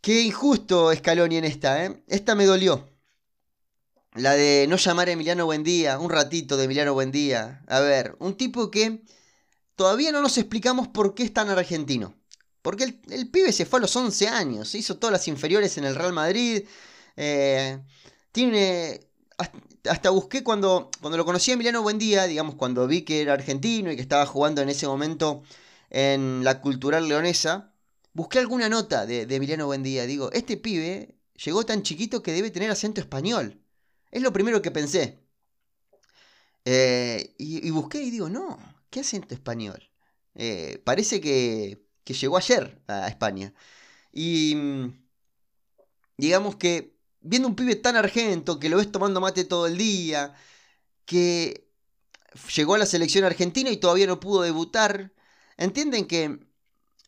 Qué 0.00 0.22
injusto 0.22 0.94
Scaloni 0.94 1.36
en 1.36 1.44
esta, 1.44 1.84
¿eh? 1.84 2.02
Esta 2.06 2.34
me 2.34 2.44
dolió. 2.44 2.95
La 4.16 4.34
de 4.34 4.66
no 4.68 4.76
llamar 4.76 5.08
a 5.08 5.12
Emiliano 5.12 5.44
Buendía, 5.44 5.98
un 5.98 6.10
ratito 6.10 6.56
de 6.56 6.64
Emiliano 6.64 6.94
Buendía. 6.94 7.62
A 7.66 7.80
ver, 7.80 8.16
un 8.18 8.36
tipo 8.36 8.70
que 8.70 9.02
todavía 9.74 10.10
no 10.12 10.22
nos 10.22 10.38
explicamos 10.38 10.88
por 10.88 11.14
qué 11.14 11.22
es 11.24 11.32
tan 11.32 11.50
argentino. 11.50 12.14
Porque 12.62 12.98
el, 13.10 13.30
pibe 13.30 13.52
se 13.52 13.66
fue 13.66 13.78
a 13.78 13.82
los 13.82 13.94
11 13.94 14.28
años, 14.28 14.74
hizo 14.74 14.96
todas 14.98 15.12
las 15.12 15.28
inferiores 15.28 15.78
en 15.78 15.84
el 15.84 15.94
Real 15.94 16.12
Madrid. 16.12 16.64
Eh, 17.16 17.78
tiene. 18.32 19.00
Hasta, 19.88 20.10
busqué 20.10 20.42
cuando, 20.42 20.90
cuando 21.00 21.16
lo 21.18 21.24
conocí 21.24 21.50
a 21.50 21.54
Emiliano 21.54 21.82
Buendía, 21.82 22.24
digamos, 22.24 22.56
cuando 22.56 22.86
vi 22.88 23.02
que 23.02 23.20
era 23.20 23.34
argentino 23.34 23.92
y 23.92 23.96
que 23.96 24.02
estaba 24.02 24.26
jugando 24.26 24.62
en 24.62 24.68
ese 24.70 24.86
momento 24.86 25.42
en 25.90 26.42
la 26.42 26.60
cultural 26.60 27.08
leonesa. 27.08 27.72
Busqué 28.14 28.38
alguna 28.38 28.68
nota 28.68 29.06
de, 29.06 29.22
Emiliano 29.22 29.66
Buendía. 29.66 30.06
Digo, 30.06 30.32
este 30.32 30.56
pibe 30.56 31.16
llegó 31.34 31.64
tan 31.64 31.82
chiquito 31.82 32.22
que 32.22 32.32
debe 32.32 32.50
tener 32.50 32.70
acento 32.70 33.00
español. 33.00 33.60
Es 34.16 34.22
lo 34.22 34.32
primero 34.32 34.62
que 34.62 34.70
pensé. 34.70 35.18
Eh, 36.64 37.34
y, 37.36 37.68
busqué 37.70 38.00
y 38.02 38.10
digo, 38.10 38.30
no, 38.30 38.58
¿qué 38.88 39.00
acento 39.00 39.34
español? 39.34 39.90
Eh, 40.34 40.80
parece 40.86 41.20
que 41.20 41.84
llegó 42.06 42.38
ayer 42.38 42.80
a 42.86 43.08
España. 43.08 43.52
Y 44.12 44.54
mm, 44.56 45.06
digamos 46.16 46.56
que 46.56 46.96
viendo 47.20 47.46
un 47.46 47.56
pibe 47.56 47.76
tan 47.76 47.94
argento, 47.96 48.58
que 48.58 48.70
lo 48.70 48.78
ves 48.78 48.90
tomando 48.90 49.20
mate 49.20 49.44
todo 49.44 49.66
el 49.66 49.76
día, 49.76 50.32
que 51.04 51.68
llegó 52.54 52.74
a 52.74 52.78
la 52.78 52.86
selección 52.86 53.24
argentina 53.24 53.70
y 53.70 53.76
todavía 53.76 54.06
no 54.06 54.18
pudo 54.18 54.40
debutar, 54.42 55.12
entienden 55.58 56.06
que 56.06 56.40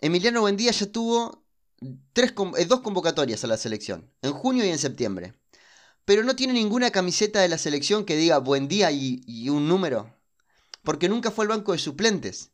Emiliano 0.01 0.43
Buendía 0.43 0.73
ya 0.73 0.93
tuvo 0.93 1.43
eh, 1.81 2.65
dos 2.67 2.81
convocatorias 2.83 3.45
a 3.45 3.47
la 3.47 3.57
selección, 3.57 4.13
en 4.21 4.35
junio 4.35 4.67
y 4.67 4.69
en 4.69 4.79
septiembre. 4.79 5.33
Pero 6.09 6.25
no 6.25 6.35
tiene 6.35 6.55
ninguna 6.55 6.91
camiseta 6.91 7.43
de 7.43 7.51
la 7.51 7.59
selección 7.59 8.07
que 8.07 8.17
diga 8.17 8.39
buen 8.39 8.67
día 8.67 8.91
y, 8.91 9.51
un 9.51 9.69
número. 9.69 10.11
Porque 10.83 11.07
nunca 11.07 11.31
fue 11.31 11.45
al 11.45 11.51
banco 11.51 11.73
de 11.73 11.79
suplentes. 11.79 12.49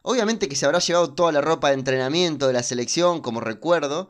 Obviamente 0.00 0.48
que 0.48 0.56
se 0.56 0.64
habrá 0.64 0.78
llevado 0.78 1.12
toda 1.12 1.32
la 1.32 1.42
ropa 1.42 1.68
de 1.68 1.74
entrenamiento 1.74 2.46
de 2.46 2.54
la 2.54 2.62
selección 2.62 3.20
como 3.20 3.42
recuerdo, 3.42 4.08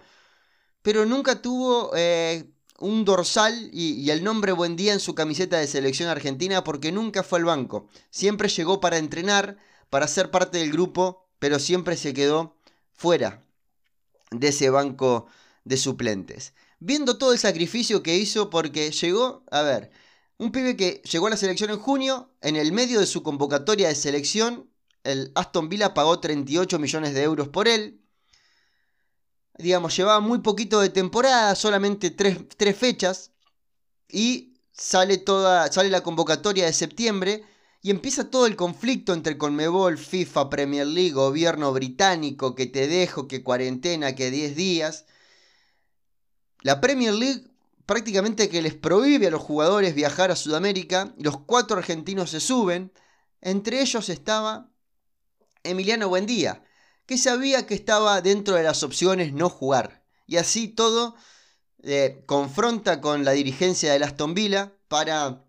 pero 0.81 1.07
nunca 1.07 1.43
tuvo 1.43 1.91
eh, 1.97 2.53
un 2.79 3.05
dorsal 3.05 3.69
y, 3.73 4.09
el 4.11 4.23
nombre 4.23 4.53
Buen 4.53 4.77
Día 4.77 4.93
en 4.93 5.01
su 5.01 5.17
camiseta 5.17 5.59
de 5.59 5.67
selección 5.67 6.09
argentina 6.09 6.63
porque 6.63 6.93
nunca 6.93 7.25
fue 7.25 7.41
al 7.41 7.47
banco. 7.47 7.89
Siempre 8.11 8.49
llegó 8.49 8.79
para 8.79 8.99
entrenar, 8.99 9.57
para 9.91 10.07
ser 10.07 10.31
parte 10.31 10.59
del 10.59 10.71
grupo 10.71 11.27
pero 11.41 11.59
siempre 11.59 11.97
se 11.97 12.15
quedó 12.15 12.57
fuera 12.93 13.45
de 14.31 14.47
ese 14.47 14.71
banco 14.71 15.27
de 15.65 15.77
suplentes. 15.77 16.55
Viendo 16.79 17.19
todo 17.19 17.33
el 17.33 17.39
sacrificio 17.39 18.03
que 18.03 18.17
hizo 18.17 18.51
porque 18.51 18.91
llegó, 18.91 19.45
a 19.51 19.63
ver, 19.63 19.91
un 20.39 20.51
pibe 20.51 20.77
que 20.77 21.03
llegó 21.11 21.29
a 21.29 21.31
la 21.31 21.37
selección 21.37 21.71
en 21.71 21.79
junio, 21.79 22.33
en 22.41 22.57
el 22.57 22.73
medio 22.73 23.01
de 23.01 23.07
su 23.07 23.23
convocatoria 23.23 23.89
de 23.89 23.95
selección, 23.95 24.71
el 25.05 25.33
Aston 25.35 25.69
Villa 25.69 25.95
pagó 25.95 26.21
38 26.21 26.79
millones 26.79 27.15
de 27.15 27.23
euros 27.23 27.49
por 27.49 27.69
él. 27.69 28.01
Digamos, 29.59 29.97
llevaba 29.97 30.21
muy 30.21 30.41
poquito 30.41 30.81
de 30.81 30.89
temporada, 30.89 31.55
solamente 31.55 32.11
tres, 32.11 32.39
tres 32.57 32.77
fechas. 32.77 33.33
Y 34.09 34.55
sale, 34.73 35.19
toda, 35.19 35.71
sale 35.71 35.91
la 35.91 36.03
convocatoria 36.03 36.67
de 36.67 36.73
septiembre 36.73 37.45
y 37.81 37.91
empieza 37.91 38.31
todo 38.31 38.47
el 38.47 38.57
conflicto 38.57 39.13
entre 39.13 39.39
Conmebol, 39.39 39.99
FIFA, 39.99 40.51
Premier 40.51 40.87
League, 40.87 41.13
gobierno 41.13 41.73
británico, 41.73 42.55
que 42.55 42.67
te 42.67 42.87
dejo, 42.87 43.29
que 43.29 43.43
cuarentena, 43.43 44.15
que 44.15 44.31
10 44.31 44.57
días. 44.57 45.07
La 46.63 46.81
Premier 46.81 47.13
League 47.13 47.45
prácticamente 47.87 48.49
que 48.49 48.63
les 48.63 48.75
prohíbe 48.75 49.27
a 49.27 49.31
los 49.31 49.43
jugadores 49.43 49.95
viajar 49.95 50.31
a 50.31 50.37
Sudamérica. 50.37 51.15
Los 51.19 51.39
cuatro 51.39 51.77
argentinos 51.77 52.31
se 52.31 52.41
suben. 52.41 52.93
Entre 53.41 53.81
ellos 53.81 54.09
estaba 54.09 54.71
Emiliano 55.65 56.09
Buendía, 56.09 56.65
que 57.07 57.19
sabía 57.19 57.67
que 57.67 57.75
estaba 57.75 58.21
dentro 58.21 58.55
de 58.55 58.63
las 58.63 58.83
opciones 58.83 59.33
no 59.33 59.49
jugar. 59.49 60.05
Y 60.27 60.37
así 60.37 60.69
todo 60.69 61.17
eh, 61.83 62.23
confronta 62.27 63.01
con 63.01 63.25
la 63.25 63.33
dirigencia 63.33 63.93
de 63.93 64.05
Aston 64.05 64.35
Villa 64.35 64.73
para 64.89 65.45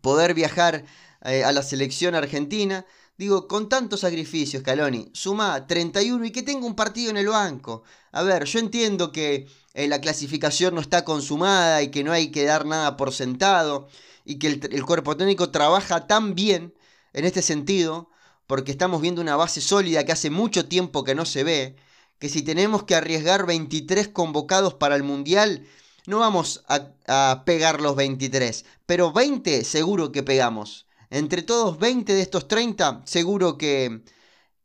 poder 0.00 0.34
viajar 0.34 0.84
eh, 1.24 1.44
a 1.44 1.52
la 1.52 1.62
selección 1.62 2.14
argentina. 2.14 2.86
Digo, 3.16 3.46
con 3.48 3.68
tanto 3.68 3.96
sacrificio, 3.96 4.60
Scaloni, 4.60 5.10
suma 5.12 5.66
31 5.66 6.24
y 6.24 6.30
que 6.30 6.42
tenga 6.42 6.66
un 6.66 6.74
partido 6.74 7.10
en 7.10 7.16
el 7.16 7.28
banco. 7.28 7.82
A 8.12 8.22
ver, 8.22 8.44
yo 8.44 8.58
entiendo 8.58 9.12
que 9.12 9.46
eh, 9.74 9.88
la 9.88 10.00
clasificación 10.00 10.74
no 10.74 10.80
está 10.80 11.04
consumada 11.04 11.82
y 11.82 11.90
que 11.90 12.04
no 12.04 12.12
hay 12.12 12.30
que 12.30 12.44
dar 12.44 12.64
nada 12.66 12.96
por 12.96 13.12
sentado 13.12 13.88
y 14.24 14.38
que 14.38 14.48
el 14.48 14.84
cuerpo 14.84 15.16
técnico 15.16 15.50
trabaja 15.50 16.06
tan 16.06 16.34
bien 16.34 16.74
en 17.12 17.24
este 17.24 17.42
sentido 17.42 18.08
porque 18.46 18.72
estamos 18.72 19.00
viendo 19.00 19.22
una 19.22 19.36
base 19.36 19.60
sólida 19.60 20.04
que 20.04 20.12
hace 20.12 20.30
mucho 20.30 20.66
tiempo 20.66 21.04
que 21.04 21.14
no 21.14 21.24
se 21.24 21.44
ve, 21.44 21.76
que 22.18 22.28
si 22.28 22.42
tenemos 22.42 22.84
que 22.84 22.94
arriesgar 22.94 23.46
23 23.46 24.08
convocados 24.08 24.74
para 24.74 24.96
el 24.96 25.02
Mundial, 25.02 25.66
no 26.06 26.18
vamos 26.18 26.64
a, 26.68 27.44
pegar 27.44 27.80
los 27.80 27.96
23, 27.96 28.64
pero 28.86 29.12
20 29.12 29.64
seguro 29.64 30.12
que 30.12 30.22
pegamos. 30.22 30.86
Entre 31.10 31.42
todos 31.42 31.78
20 31.78 32.12
de 32.12 32.20
estos 32.20 32.48
30 32.48 33.02
seguro 33.06 33.56
que, 33.56 34.02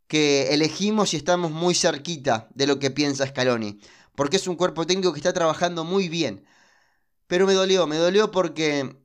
que 0.07 0.53
elegimos 0.53 1.13
y 1.13 1.17
estamos 1.17 1.51
muy 1.51 1.75
cerquita 1.75 2.49
de 2.55 2.67
lo 2.67 2.79
que 2.79 2.91
piensa 2.91 3.27
Scaloni, 3.27 3.79
porque 4.19 4.35
es 4.35 4.47
un 4.47 4.57
cuerpo 4.57 4.85
técnico 4.85 5.13
que 5.13 5.19
está 5.19 5.31
trabajando 5.31 5.85
muy 5.85 6.09
bien. 6.09 6.43
Pero 7.27 7.47
me 7.47 7.53
dolió, 7.53 7.87
me 7.87 7.95
dolió 7.95 8.31
porque, 8.31 8.97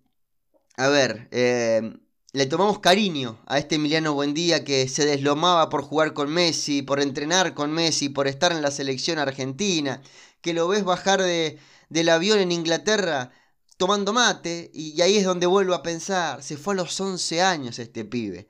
a 0.77 0.88
ver, 0.88 1.29
eh, 1.31 1.98
le 2.33 2.46
tomamos 2.46 2.81
cariño 2.81 3.38
a 3.46 3.59
este 3.59 3.77
Emiliano 3.77 4.12
Buendía 4.14 4.64
que 4.64 4.88
se 4.88 5.07
deslomaba 5.07 5.70
por 5.70 5.83
jugar 5.83 6.14
con 6.14 6.33
Messi, 6.33 6.83
por 6.83 7.00
entrenar 7.00 7.55
con 7.55 7.70
Messi, 7.72 8.09
por 8.09 8.27
estar 8.27 8.50
en 8.50 8.61
la 8.61 8.72
selección 8.72 9.20
argentina, 9.20 10.03
que 10.40 10.53
lo 10.53 10.66
ves 10.66 10.83
bajar 10.83 11.22
de, 11.22 11.61
del 11.90 12.09
avión 12.09 12.40
en 12.40 12.50
Inglaterra 12.50 13.31
tomando 13.77 14.12
mate, 14.12 14.72
y, 14.74 15.00
ahí 15.00 15.16
es 15.18 15.24
donde 15.24 15.46
vuelvo 15.46 15.74
a 15.74 15.85
pensar, 15.85 16.42
se 16.42 16.57
fue 16.57 16.74
a 16.74 16.79
los 16.79 17.00
11 17.00 17.40
años 17.40 17.79
este 17.79 18.05
pibe. 18.05 18.48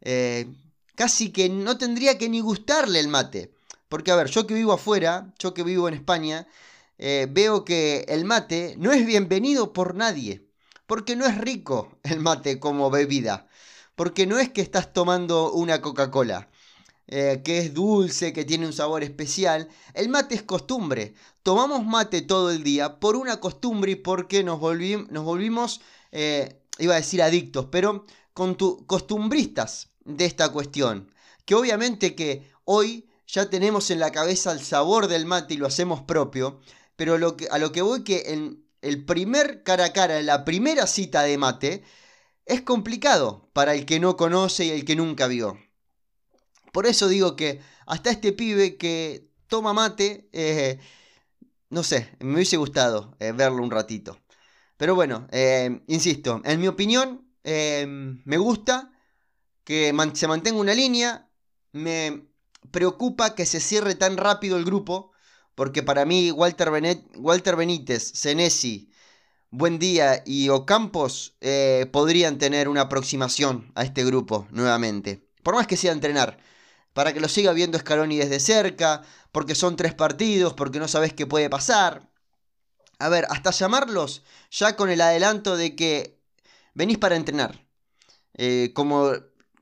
Eh, 0.00 0.46
casi 0.94 1.30
que 1.30 1.50
no 1.50 1.76
tendría 1.76 2.16
que 2.16 2.30
ni 2.30 2.40
gustarle 2.40 3.00
el 3.00 3.08
mate, 3.08 3.52
porque 3.88 4.10
a 4.10 4.16
ver, 4.16 4.28
yo 4.28 4.46
que 4.46 4.54
vivo 4.54 4.72
afuera, 4.72 5.32
yo 5.38 5.54
que 5.54 5.62
vivo 5.62 5.88
en 5.88 5.94
España, 5.94 6.46
eh, 6.98 7.26
veo 7.30 7.64
que 7.64 8.04
el 8.08 8.24
mate 8.24 8.74
no 8.78 8.92
es 8.92 9.06
bienvenido 9.06 9.72
por 9.72 9.94
nadie. 9.94 10.46
Porque 10.86 11.16
no 11.16 11.26
es 11.26 11.38
rico 11.38 11.98
el 12.02 12.20
mate 12.20 12.60
como 12.60 12.90
bebida. 12.90 13.48
Porque 13.94 14.26
no 14.26 14.38
es 14.38 14.50
que 14.50 14.60
estás 14.60 14.92
tomando 14.92 15.52
una 15.52 15.80
Coca-Cola. 15.80 16.48
Eh, 17.08 17.42
que 17.44 17.58
es 17.58 17.72
dulce, 17.72 18.32
que 18.32 18.44
tiene 18.44 18.66
un 18.66 18.72
sabor 18.72 19.04
especial. 19.04 19.68
El 19.94 20.08
mate 20.08 20.34
es 20.34 20.42
costumbre. 20.42 21.14
Tomamos 21.42 21.84
mate 21.86 22.22
todo 22.22 22.50
el 22.50 22.64
día 22.64 22.98
por 22.98 23.14
una 23.16 23.38
costumbre 23.38 23.92
y 23.92 23.96
porque 23.96 24.42
nos, 24.42 24.58
volvimos, 24.58 25.80
eh, 26.10 26.60
iba 26.78 26.94
a 26.94 26.96
decir 26.98 27.22
adictos, 27.22 27.66
pero 27.70 28.04
con 28.34 28.56
costumbristas 28.86 29.90
de 30.04 30.24
esta 30.24 30.50
cuestión. 30.50 31.12
Que 31.44 31.54
obviamente 31.54 32.16
que 32.16 32.50
hoy 32.64 33.08
ya 33.26 33.50
tenemos 33.50 33.90
en 33.90 34.00
la 34.00 34.12
cabeza 34.12 34.52
el 34.52 34.60
sabor 34.60 35.08
del 35.08 35.26
mate 35.26 35.54
y 35.54 35.56
lo 35.56 35.66
hacemos 35.66 36.02
propio, 36.02 36.60
pero 36.96 37.14
a 37.14 37.58
lo 37.58 37.72
que 37.72 37.82
voy 37.82 38.04
que 38.04 38.32
en, 38.32 38.66
el 38.82 39.04
primer 39.04 39.62
cara 39.62 39.86
a 39.86 39.92
cara, 39.92 40.22
la 40.22 40.44
primera 40.44 40.86
cita 40.86 41.22
de 41.22 41.38
mate, 41.38 41.84
es 42.44 42.62
complicado 42.62 43.50
para 43.52 43.74
el 43.74 43.84
que 43.86 43.98
no 44.00 44.16
conoce 44.16 44.66
y 44.66 44.70
el 44.70 44.84
que 44.84 44.96
nunca 44.96 45.26
vio. 45.26 45.58
Por 46.72 46.86
eso 46.86 47.08
digo 47.08 47.36
que 47.36 47.60
hasta 47.86 48.10
este 48.10 48.32
pibe 48.32 48.76
que 48.76 49.28
toma 49.48 49.72
mate, 49.72 50.28
eh, 50.32 50.78
no 51.70 51.82
sé, 51.82 52.16
me 52.20 52.34
hubiese 52.34 52.56
gustado 52.56 53.16
eh, 53.18 53.32
verlo 53.32 53.62
un 53.62 53.70
ratito. 53.70 54.18
Pero 54.76 54.94
bueno, 54.94 55.26
eh, 55.32 55.82
insisto, 55.88 56.40
en 56.44 56.60
mi 56.60 56.68
opinión, 56.68 57.22
me 57.44 58.38
gusta 58.38 58.92
que 59.64 59.94
se 60.14 60.28
mantenga 60.28 60.60
una 60.60 60.74
línea, 60.74 61.28
me 61.72 62.26
preocupa 62.70 63.34
que 63.34 63.46
se 63.46 63.60
cierre 63.60 63.94
tan 63.94 64.16
rápido 64.16 64.56
el 64.56 64.64
grupo, 64.64 65.12
porque 65.54 65.82
para 65.82 66.04
mí 66.04 66.30
Walter, 66.30 66.70
Walter 67.16 67.56
Benítez, 67.56 68.12
Senesi, 68.14 68.90
Buendía 69.50 70.22
y 70.26 70.48
Ocampos 70.48 71.36
eh, 71.40 71.86
podrían 71.92 72.38
tener 72.38 72.68
una 72.68 72.82
aproximación 72.82 73.72
a 73.74 73.84
este 73.84 74.04
grupo 74.04 74.46
nuevamente. 74.50 75.26
Por 75.42 75.54
más 75.54 75.66
que 75.66 75.76
sea 75.76 75.92
entrenar, 75.92 76.38
para 76.92 77.12
que 77.12 77.20
lo 77.20 77.28
siga 77.28 77.52
viendo 77.52 77.78
Scaloni 77.78 78.16
desde 78.16 78.40
cerca, 78.40 79.02
porque 79.32 79.54
son 79.54 79.76
tres 79.76 79.94
partidos, 79.94 80.54
porque 80.54 80.78
no 80.78 80.88
sabes 80.88 81.12
qué 81.12 81.26
puede 81.26 81.48
pasar. 81.48 82.10
A 82.98 83.08
ver, 83.08 83.26
hasta 83.30 83.50
llamarlos 83.50 84.22
ya 84.50 84.76
con 84.76 84.90
el 84.90 85.00
adelanto 85.00 85.56
de 85.56 85.76
que 85.76 86.18
venís 86.74 86.98
para 86.98 87.16
entrenar. 87.16 87.66
Eh, 88.34 88.72
como 88.74 89.12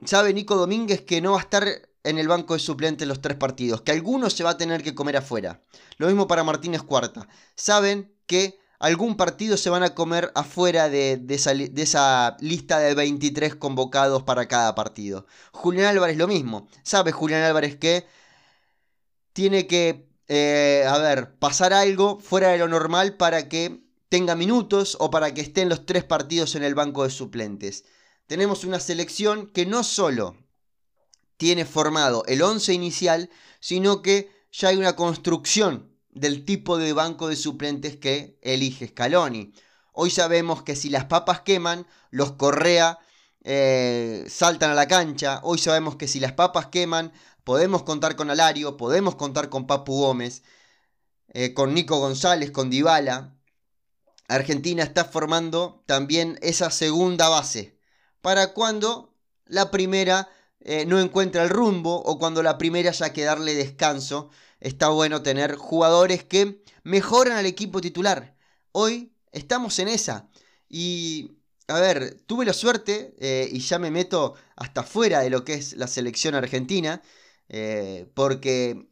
sabe 0.05 0.33
Nico 0.33 0.55
Domínguez 0.55 1.01
que 1.01 1.21
no 1.21 1.33
va 1.33 1.39
a 1.39 1.41
estar 1.41 1.65
en 2.05 2.19
el 2.19 2.27
banco 2.27 2.53
de 2.53 2.59
suplentes 2.59 3.07
los 3.07 3.19
tres 3.19 3.35
partidos, 3.35 3.81
que 3.81 3.91
algunos 3.91 4.33
se 4.33 4.43
va 4.43 4.51
a 4.51 4.57
tener 4.57 4.83
que 4.83 4.95
comer 4.95 5.17
afuera. 5.17 5.61
Lo 5.97 6.07
mismo 6.07 6.27
para 6.27 6.43
Martínez 6.43 6.83
Cuarta. 6.83 7.27
Saben 7.55 8.13
que 8.27 8.59
algún 8.79 9.17
partido 9.17 9.57
se 9.57 9.71
van 9.71 9.83
a 9.83 9.95
comer 9.95 10.31
afuera 10.35 10.87
de, 10.87 11.19
esa, 11.29 12.37
lista 12.39 12.79
de 12.79 12.93
23 12.93 13.55
convocados 13.55 14.23
para 14.23 14.47
cada 14.47 14.75
partido. 14.75 15.25
Julián 15.51 15.87
Álvarez 15.87 16.17
lo 16.17 16.27
mismo. 16.27 16.67
Sabe 16.83 17.11
Julián 17.11 17.41
Álvarez 17.41 17.75
que 17.75 18.05
tiene 19.33 19.65
que, 19.65 20.07
eh, 20.27 20.85
a 20.87 20.97
ver, 20.99 21.37
pasar 21.39 21.73
algo 21.73 22.19
fuera 22.19 22.49
de 22.49 22.59
lo 22.59 22.67
normal 22.67 23.17
para 23.17 23.49
que 23.49 23.83
tenga 24.09 24.35
minutos 24.35 24.95
o 24.99 25.09
para 25.09 25.33
que 25.33 25.41
estén 25.41 25.69
los 25.69 25.85
tres 25.87 26.03
partidos 26.03 26.55
en 26.55 26.63
el 26.63 26.75
banco 26.75 27.03
de 27.03 27.09
suplentes. 27.09 27.85
Tenemos 28.27 28.63
una 28.63 28.79
selección 28.79 29.47
que 29.47 29.65
no 29.65 29.83
solo 29.83 30.35
tiene 31.37 31.65
formado 31.65 32.23
el 32.27 32.41
11 32.41 32.73
inicial, 32.73 33.29
sino 33.59 34.01
que 34.01 34.31
ya 34.51 34.69
hay 34.69 34.77
una 34.77 34.95
construcción 34.95 35.95
del 36.11 36.45
tipo 36.45 36.77
de 36.77 36.93
banco 36.93 37.27
de 37.27 37.35
suplentes 37.35 37.97
que 37.97 38.39
elige 38.41 38.87
Scaloni. 38.87 39.53
Hoy 39.91 40.09
sabemos 40.09 40.63
que 40.63 40.75
si 40.75 40.89
las 40.89 41.05
papas 41.05 41.41
queman, 41.41 41.85
los 42.09 42.33
Correa 42.33 42.99
eh, 43.43 44.25
saltan 44.29 44.71
a 44.71 44.75
la 44.75 44.87
cancha. 44.87 45.39
Hoy 45.43 45.57
sabemos 45.57 45.95
que 45.95 46.07
si 46.07 46.19
las 46.19 46.33
papas 46.33 46.67
queman, 46.67 47.13
podemos 47.43 47.83
contar 47.83 48.15
con 48.15 48.29
Alario, 48.29 48.77
podemos 48.77 49.15
contar 49.15 49.49
con 49.49 49.67
Papu 49.67 49.99
Gómez, 49.99 50.43
eh, 51.29 51.53
con 51.53 51.73
Nico 51.73 51.99
González, 51.99 52.51
con 52.51 52.69
Dybala. 52.69 53.35
Argentina 54.27 54.83
está 54.83 55.05
formando 55.05 55.83
también 55.85 56.39
esa 56.41 56.71
segunda 56.71 57.29
base 57.29 57.77
para 58.21 58.53
cuando 58.53 59.13
la 59.45 59.69
primera 59.69 60.27
eh, 60.67 60.85
no 60.87 60.99
encuentra 60.99 61.43
el 61.43 61.49
rumbo 61.49 61.95
o 61.95 62.17
cuando 62.17 62.41
la 62.41 62.57
primera 62.57 62.91
ya 62.91 63.13
que 63.13 63.23
darle 63.23 63.53
descanso, 63.53 64.31
está 64.59 64.89
bueno 64.89 65.21
tener 65.21 65.55
jugadores 65.57 66.23
que 66.23 66.63
mejoran 66.83 67.37
al 67.37 67.45
equipo 67.45 67.81
titular. 67.81 68.35
Hoy 68.71 69.13
estamos 69.31 69.77
en 69.77 69.89
esa. 69.89 70.27
Y, 70.67 71.37
a 71.67 71.79
ver, 71.79 72.19
tuve 72.25 72.45
la 72.45 72.53
suerte, 72.53 73.15
eh, 73.19 73.47
y 73.51 73.59
ya 73.59 73.77
me 73.77 73.91
meto 73.91 74.33
hasta 74.55 74.81
fuera 74.81 75.19
de 75.21 75.29
lo 75.29 75.45
que 75.45 75.53
es 75.53 75.73
la 75.77 75.87
selección 75.87 76.33
argentina, 76.33 77.03
eh, 77.47 78.07
porque 78.15 78.87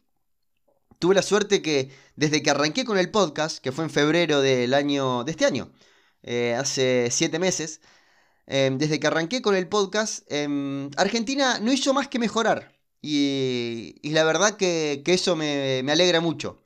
tuve 0.99 1.15
la 1.15 1.23
suerte 1.23 1.63
que 1.63 1.91
desde 2.15 2.43
que 2.43 2.51
arranqué 2.51 2.85
con 2.85 2.99
el 2.99 3.09
podcast, 3.09 3.57
que 3.57 3.71
fue 3.71 3.83
en 3.85 3.89
febrero 3.89 4.41
del 4.41 4.75
año, 4.75 5.23
de 5.23 5.31
este 5.31 5.45
año, 5.45 5.71
hace 6.57 7.09
siete 7.11 7.39
meses, 7.39 7.81
Em, 8.45 8.77
desde 8.77 8.99
que 8.99 9.07
arranqué 9.07 9.41
con 9.41 9.55
el 9.55 9.67
podcast, 9.69 10.29
em, 10.31 10.89
Argentina 10.97 11.59
no 11.59 11.71
hizo 11.71 11.93
más 11.93 12.07
que 12.09 12.19
mejorar 12.19 12.73
y, 13.01 13.95
la 14.03 14.23
verdad 14.23 14.57
que, 14.57 15.03
eso 15.05 15.35
me, 15.35 15.79
alegra 15.89 16.21
mucho. 16.21 16.63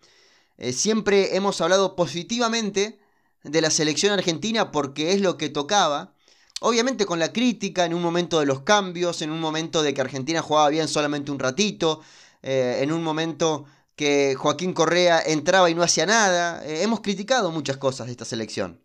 Eh, 0.57 0.73
siempre 0.73 1.35
hemos 1.35 1.61
hablado 1.61 1.95
positivamente 1.95 2.99
de 3.43 3.61
la 3.61 3.69
selección 3.71 4.13
argentina 4.13 4.71
porque 4.71 5.13
es 5.13 5.21
lo 5.21 5.37
que 5.37 5.49
tocaba. 5.49 6.13
Obviamente 6.61 7.05
con 7.05 7.19
la 7.19 7.33
crítica 7.33 7.85
en 7.85 7.93
un 7.93 8.01
momento 8.01 8.39
de 8.39 8.45
los 8.47 8.61
cambios, 8.61 9.21
en 9.21 9.31
un 9.31 9.39
momento 9.39 9.83
de 9.83 9.93
que 9.93 10.01
Argentina 10.01 10.41
jugaba 10.41 10.69
bien 10.69 10.87
solamente 10.87 11.31
un 11.31 11.39
ratito, 11.39 12.01
eh, 12.43 12.79
en 12.81 12.91
un 12.91 13.03
momento 13.03 13.65
que 13.95 14.35
Joaquín 14.35 14.73
Correa 14.73 15.21
entraba 15.25 15.69
y 15.69 15.75
no 15.75 15.83
hacía 15.83 16.05
nada. 16.05 16.63
Eh, 16.65 16.83
hemos 16.83 17.01
criticado 17.01 17.51
muchas 17.51 17.77
cosas 17.77 18.07
de 18.07 18.11
esta 18.13 18.25
selección. 18.25 18.81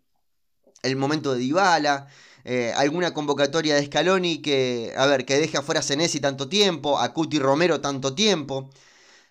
El 0.83 0.95
momento 0.97 1.33
de 1.33 1.39
Dybala, 1.39 2.07
eh, 2.45 2.73
alguna 2.75 3.13
convocatoria 3.13 3.75
de 3.75 3.85
Scaloni 3.85 4.41
que, 4.41 4.93
a 4.97 5.05
ver, 5.05 5.25
que 5.25 5.37
deje 5.37 5.57
afuera 5.57 5.79
a 5.79 5.83
Senesi 5.83 6.19
tanto 6.19 6.49
tiempo, 6.49 6.99
a 6.99 7.13
Cuti 7.13 7.39
Romero 7.39 7.81
tanto 7.81 8.13
tiempo. 8.15 8.69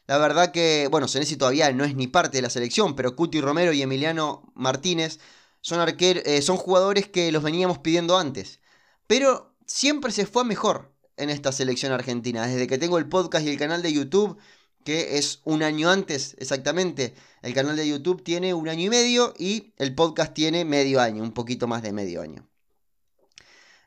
La 0.07 0.19
verdad 0.19 0.53
que, 0.53 0.89
bueno, 0.91 1.09
Senesi 1.09 1.37
todavía 1.37 1.73
no 1.73 1.85
es 1.85 1.95
ni 1.97 2.07
parte 2.07 2.39
de 2.39 2.43
la 2.43 2.51
selección, 2.51 2.97
pero 2.97 3.17
Cuti 3.17 3.41
Romero 3.41 3.73
y 3.73 3.83
Emiliano 3.83 4.53
Martínez 4.55 5.21
son, 5.61 5.87
eh, 5.89 6.43
son 6.43 6.57
jugadores 6.57 7.09
que 7.09 7.33
los 7.33 7.43
veníamos 7.43 7.79
pidiendo 7.79 8.19
antes. 8.19 8.61
Pero 9.07 9.55
siempre 9.67 10.13
se 10.13 10.27
fue 10.27 10.45
mejor 10.45 10.93
en 11.17 11.31
esta 11.31 11.53
selección 11.53 11.93
argentina. 11.93 12.47
Desde 12.47 12.67
que 12.67 12.79
tengo 12.79 12.99
el 12.99 13.09
podcast 13.09 13.47
y 13.47 13.51
el 13.51 13.59
canal 13.59 13.83
de 13.83 13.93
YouTube, 13.93 14.39
que 14.85 15.19
es 15.19 15.41
un 15.45 15.63
año 15.63 15.91
antes 15.91 16.37
exactamente. 16.39 17.15
El 17.43 17.55
canal 17.55 17.77
de 17.77 17.89
YouTube 17.89 18.23
tiene 18.23 18.55
un 18.55 18.69
año 18.69 18.87
y 18.87 18.91
medio 18.91 19.35
y 19.39 19.73
el 19.79 19.95
podcast 19.95 20.35
tiene 20.35 20.65
medio 20.65 21.01
año, 21.01 21.23
un 21.23 21.33
poquito 21.33 21.67
más 21.69 21.83
de 21.83 21.93
medio 21.93 22.23
año. 22.23 22.52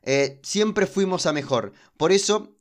Eh, 0.06 0.40
siempre 0.44 0.86
fuimos 0.86 1.26
a 1.26 1.34
mejor. 1.34 1.74
Por 1.98 2.12
eso, 2.12 2.56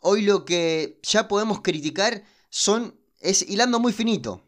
hoy 0.00 0.22
lo 0.22 0.44
que 0.44 0.98
ya 1.02 1.28
podemos 1.28 1.60
criticar 1.60 2.24
son, 2.48 2.98
es 3.20 3.42
hilando 3.42 3.78
muy 3.78 3.92
finito. 3.92 4.46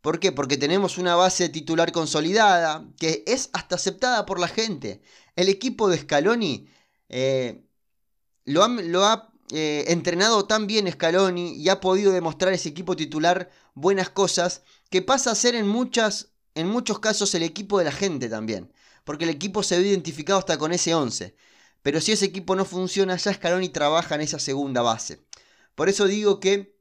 ¿Por 0.00 0.20
qué? 0.20 0.30
Porque 0.32 0.56
tenemos 0.56 0.96
una 0.96 1.16
base 1.16 1.48
titular 1.48 1.90
consolidada, 1.92 2.88
que 2.98 3.24
es 3.26 3.50
hasta 3.52 3.74
aceptada 3.74 4.24
por 4.24 4.38
la 4.38 4.48
gente. 4.48 5.02
El 5.34 5.48
equipo 5.48 5.88
de 5.88 5.98
Scaloni 5.98 6.68
eh, 7.08 7.64
lo, 8.44 8.62
ha, 9.04 9.32
eh, 9.50 9.84
entrenado 9.88 10.46
tan 10.46 10.66
bien 10.68 10.90
Scaloni 10.90 11.54
y 11.54 11.68
ha 11.68 11.80
podido 11.80 12.12
demostrar 12.12 12.52
ese 12.52 12.68
equipo 12.68 12.94
titular 12.94 13.50
buenas 13.74 14.10
cosas, 14.10 14.62
que 14.90 15.02
pasa 15.02 15.32
a 15.32 15.34
ser 15.34 15.56
en, 15.56 15.66
muchas, 15.66 16.28
en 16.54 16.68
muchos 16.68 17.00
casos 17.00 17.34
el 17.34 17.42
equipo 17.42 17.78
de 17.78 17.86
la 17.86 17.92
gente 17.92 18.28
también. 18.28 18.72
Porque 19.08 19.24
el 19.24 19.30
equipo 19.30 19.62
se 19.62 19.78
ve 19.78 19.88
identificado 19.88 20.38
hasta 20.38 20.58
con 20.58 20.70
ese 20.70 20.94
11. 20.94 21.34
Pero 21.80 21.98
si 21.98 22.12
ese 22.12 22.26
equipo 22.26 22.54
no 22.54 22.66
funciona, 22.66 23.16
ya 23.16 23.32
Scaloni 23.32 23.70
trabaja 23.70 24.16
en 24.16 24.20
esa 24.20 24.38
segunda 24.38 24.82
base. 24.82 25.22
Por 25.74 25.88
eso 25.88 26.06
digo 26.06 26.40
que 26.40 26.76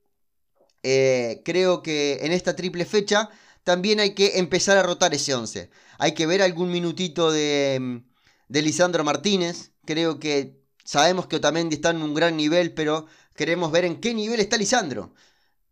eh, 0.83 1.41
creo 1.45 1.81
que 1.81 2.19
en 2.23 2.33
esta 2.33 2.53
triple 2.53 2.83
fecha 2.83 3.29
también 3.63 4.01
hay 4.01 4.13
que 4.13 4.39
empezar 4.39 4.77
a 4.77 4.83
rotar 4.83 5.13
ese 5.13 5.35
11. 5.35 5.69
Hay 5.99 6.13
que 6.15 6.25
ver 6.25 6.41
algún 6.41 6.69
minutito 6.69 7.31
de, 7.31 8.03
de 8.49 8.61
Lisandro 8.61 9.05
Martínez. 9.05 9.71
Creo 9.85 10.19
que 10.19 10.59
sabemos 10.83 11.27
que 11.27 11.37
Otamendi 11.37 11.75
está 11.75 11.91
en 11.91 12.01
un 12.01 12.13
gran 12.13 12.35
nivel, 12.35 12.73
pero 12.73 13.05
queremos 13.37 13.71
ver 13.71 13.85
en 13.85 14.01
qué 14.01 14.13
nivel 14.13 14.41
está 14.41 14.57
Lisandro. 14.57 15.13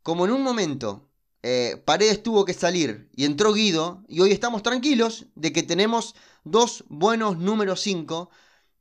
Como 0.04 0.24
en 0.24 0.32
un 0.32 0.42
momento 0.42 1.10
eh, 1.48 1.78
Paredes 1.86 2.24
tuvo 2.24 2.44
que 2.46 2.54
salir 2.54 3.10
y 3.16 3.26
entró 3.26 3.54
Guido, 3.54 4.04
y 4.08 4.22
hoy 4.22 4.32
estamos 4.32 4.64
tranquilos 4.64 5.28
de 5.36 5.54
que 5.54 5.64
tenemos 5.64 6.16
dos 6.44 6.84
buenos 6.90 7.38
números 7.38 7.82
5 7.82 8.30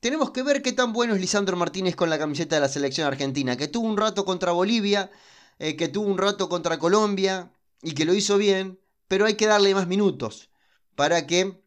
tenemos 0.05 0.33
que 0.33 0.43
ver 0.43 0.61
qué 0.61 0.73
tan 0.73 0.93
bueno 0.93 1.15
es 1.15 1.21
Lisandro 1.23 1.57
Martínez 1.57 1.97
con 1.97 2.11
la 2.11 2.19
camiseta 2.19 2.57
de 2.57 2.61
la 2.61 2.69
selección 2.69 3.07
argentina, 3.07 3.57
que 3.57 3.69
tuvo 3.69 3.89
un 3.89 3.97
rato 3.97 4.27
contra 4.27 4.53
Bolivia, 4.53 5.11
eh, 5.59 5.77
que 5.77 5.89
tuvo 5.89 6.09
un 6.09 6.19
rato 6.19 6.51
contra 6.51 6.79
Colombia 6.79 7.51
y 7.83 7.95
que 7.95 8.05
lo 8.05 8.13
hizo 8.13 8.37
bien, 8.37 8.79
pero 9.09 9.25
hay 9.25 9.35
que 9.35 9.47
darle 9.47 9.75
más 9.75 9.87
minutos 9.87 10.51
para 10.95 11.27
que 11.27 11.65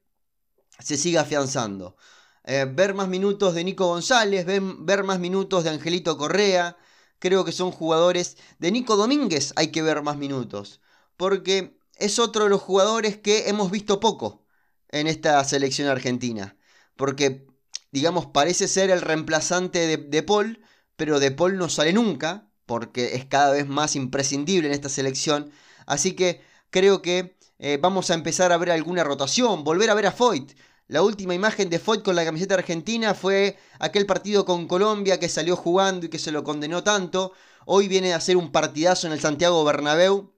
se 0.80 0.98
siga 0.98 1.22
afianzando. 1.22 1.96
Eh, 2.44 2.66
ver 2.72 2.94
más 2.94 3.08
minutos 3.08 3.56
de 3.56 3.64
Nico 3.64 3.88
González, 3.88 4.46
ver, 4.46 5.04
más 5.04 5.20
minutos 5.20 5.64
de 5.64 5.72
Angelito 5.72 6.16
Correa, 6.16 6.78
creo 7.18 7.44
que 7.44 7.52
son 7.52 7.72
jugadores. 7.72 8.38
De 8.60 8.72
Nico 8.72 8.98
Domínguez, 8.98 9.52
hay 9.56 9.72
que 9.72 9.82
ver 9.82 10.04
más 10.04 10.18
minutos, 10.18 10.80
porque 11.18 11.80
es 11.96 12.20
otro 12.20 12.46
de 12.46 12.50
los 12.50 12.62
jugadores 12.62 13.18
que 13.18 13.50
hemos 13.50 13.72
visto 13.72 14.00
poco 14.00 14.46
en 14.90 15.08
esta 15.08 15.44
selección 15.44 15.90
argentina, 15.90 16.58
porque 16.96 17.48
digamos, 17.92 18.28
parece 18.28 18.68
ser 18.68 18.90
el 18.90 19.02
reemplazante 19.02 19.98
de, 19.98 20.24
Paul, 20.24 20.62
pero 20.96 21.20
de 21.20 21.32
Paul 21.32 21.58
no 21.58 21.70
sale 21.70 21.94
nunca, 21.94 22.50
porque 22.66 23.16
es 23.16 23.26
cada 23.26 23.54
vez 23.54 23.68
más 23.68 23.96
imprescindible 23.96 24.68
en 24.68 24.74
esta 24.74 24.90
selección. 24.90 25.52
Así 25.86 26.14
que 26.14 26.42
creo 26.70 27.02
que 27.02 27.38
eh, 27.60 27.80
vamos 27.82 28.12
a 28.12 28.14
empezar 28.14 28.52
a 28.52 28.58
ver 28.58 28.72
alguna 28.72 29.04
rotación, 29.04 29.64
volver 29.64 29.90
a 29.90 29.96
ver 29.96 30.08
a 30.08 30.12
Foyt. 30.12 30.54
La 30.88 31.02
última 31.02 31.34
imagen 31.34 31.70
de 31.70 31.80
Foyt 31.80 32.04
con 32.04 32.16
la 32.16 32.26
camiseta 32.26 32.56
argentina 32.56 33.14
fue 33.14 33.58
aquel 33.80 34.06
partido 34.06 34.46
con 34.46 34.68
Colombia 34.68 35.20
que 35.20 35.30
salió 35.30 35.56
jugando 35.56 36.06
y 36.06 36.10
que 36.10 36.20
se 36.20 36.32
lo 36.32 36.44
condenó 36.44 36.84
tanto. 36.84 37.34
Hoy 37.66 37.88
viene 37.88 38.14
a 38.14 38.18
hacer 38.18 38.38
un 38.38 38.52
partidazo 38.52 39.08
en 39.08 39.14
el 39.14 39.20
Santiago 39.20 39.64
Bernabéu, 39.66 40.34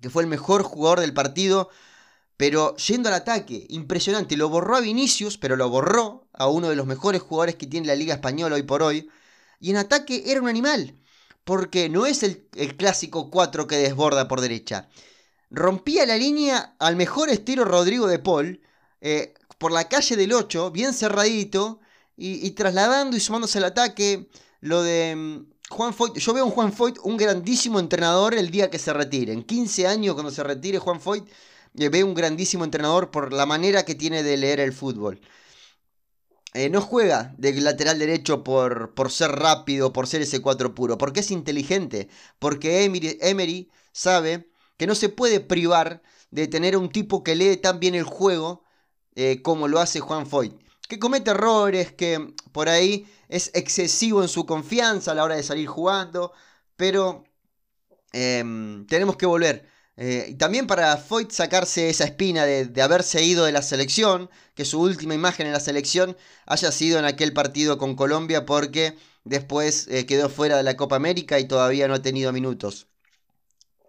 que 0.00 0.10
fue 0.10 0.22
el 0.22 0.28
mejor 0.28 0.62
jugador 0.62 1.00
del 1.00 1.14
partido. 1.14 1.70
Pero 2.38 2.76
yendo 2.76 3.08
al 3.08 3.16
ataque, 3.16 3.66
impresionante. 3.68 4.36
Lo 4.36 4.48
borró 4.48 4.76
a 4.76 4.80
Vinicius, 4.80 5.38
pero 5.38 5.56
lo 5.56 5.68
borró 5.68 6.28
a 6.32 6.46
uno 6.48 6.68
de 6.70 6.76
los 6.76 6.86
mejores 6.86 7.20
jugadores 7.20 7.56
que 7.56 7.66
tiene 7.66 7.88
la 7.88 7.96
Liga 7.96 8.14
Española 8.14 8.54
hoy 8.54 8.62
por 8.62 8.82
hoy. 8.82 9.10
Y 9.60 9.70
en 9.70 9.76
ataque 9.76 10.22
era 10.26 10.40
un 10.40 10.48
animal. 10.48 10.96
Porque 11.44 11.88
no 11.88 12.06
es 12.06 12.22
el, 12.22 12.46
clásico 12.76 13.30
4 13.30 13.66
que 13.66 13.76
desborda 13.76 14.28
por 14.28 14.40
derecha. 14.40 14.88
Rompía 15.50 16.06
la 16.06 16.16
línea 16.16 16.76
al 16.78 16.94
mejor 16.94 17.28
estilo 17.28 17.64
Rodrigo 17.64 18.06
de 18.06 18.20
Paul. 18.20 18.60
Eh, 19.00 19.34
por 19.58 19.72
la 19.72 19.88
calle 19.88 20.16
del 20.16 20.32
8, 20.32 20.70
bien 20.70 20.94
cerradito. 20.94 21.80
Y, 22.16 22.50
trasladando 22.52 23.16
y 23.16 23.20
sumándose 23.20 23.58
al 23.58 23.64
ataque. 23.64 24.28
Lo 24.60 24.82
de 24.82 25.14
mm, 25.16 25.57
Juan 25.70 25.94
Foyt. 25.94 26.16
Yo 26.18 26.32
veo 26.32 26.46
a 26.46 26.50
Juan 26.50 26.72
Foyt 26.72 26.98
un 27.02 27.16
grandísimo 27.16 27.78
entrenador 27.78 28.34
el 28.34 28.50
día 28.50 28.70
que 28.70 28.78
se 28.78 28.92
retire. 28.92 29.32
En 29.32 29.42
15 29.42 29.86
años, 29.86 30.14
cuando 30.14 30.32
se 30.32 30.42
retire 30.42 30.78
Juan 30.78 31.00
Foyt 31.00 31.28
ve 31.74 32.04
un 32.04 32.14
grandísimo 32.14 32.64
entrenador 32.64 33.10
por 33.10 33.32
la 33.32 33.46
manera 33.46 33.84
que 33.84 33.94
tiene 33.94 34.22
de 34.22 34.36
leer 34.36 34.60
el 34.60 34.72
fútbol. 34.72 35.20
Eh, 36.54 36.70
no 36.70 36.80
juega 36.80 37.34
de 37.36 37.52
lateral 37.60 37.98
derecho 37.98 38.42
por, 38.42 38.94
por 38.94 39.12
ser 39.12 39.32
rápido, 39.32 39.92
por 39.92 40.06
ser 40.06 40.22
ese 40.22 40.40
4 40.40 40.74
puro, 40.74 40.96
porque 40.96 41.20
es 41.20 41.30
inteligente, 41.30 42.08
porque 42.38 42.84
Emery, 42.84 43.70
sabe 43.92 44.50
que 44.78 44.86
no 44.86 44.94
se 44.94 45.10
puede 45.10 45.40
privar 45.40 46.02
de 46.30 46.48
tener 46.48 46.76
un 46.76 46.90
tipo 46.90 47.22
que 47.22 47.34
lee 47.34 47.56
tan 47.58 47.80
bien 47.80 47.94
el 47.94 48.04
juego 48.04 48.64
eh, 49.14 49.42
como 49.42 49.68
lo 49.68 49.78
hace 49.80 50.00
Juan 50.00 50.26
Foyt, 50.26 50.54
que 50.88 50.98
comete 50.98 51.30
errores, 51.30 51.92
que 51.92 52.34
por 52.52 52.68
ahí 52.68 53.06
es 53.28 53.50
excesivo 53.54 54.22
en 54.22 54.28
su 54.28 54.46
confianza 54.46 55.12
a 55.12 55.14
la 55.14 55.24
hora 55.24 55.36
de 55.36 55.42
salir 55.42 55.68
jugando, 55.68 56.32
pero 56.76 57.24
em, 58.12 58.86
tenemos 58.86 59.16
que 59.16 59.26
volver 59.26 59.68
eh, 60.00 60.36
también 60.38 60.68
para 60.68 60.96
Foyt 60.96 61.32
sacarse 61.32 61.90
esa 61.90 62.04
espina 62.04 62.46
de, 62.46 62.82
haberse 62.82 63.20
ido 63.24 63.44
de 63.44 63.50
la 63.50 63.62
selección, 63.62 64.30
que 64.54 64.64
su 64.64 64.80
última 64.80 65.14
imagen 65.14 65.48
en 65.48 65.52
la 65.52 65.58
selección 65.58 66.16
haya 66.46 66.70
sido 66.70 67.00
en 67.00 67.04
aquel 67.04 67.32
partido 67.32 67.78
con 67.78 67.96
Colombia 67.96 68.46
porque 68.46 68.96
después 69.24 69.88
eh, 69.88 70.06
quedó 70.06 70.28
fuera 70.28 70.56
de 70.56 70.62
la 70.62 70.76
Copa 70.76 70.94
América 70.94 71.40
y 71.40 71.48
todavía 71.48 71.88
no 71.88 71.94
ha 71.94 72.02
tenido 72.02 72.32
minutos. 72.32 72.86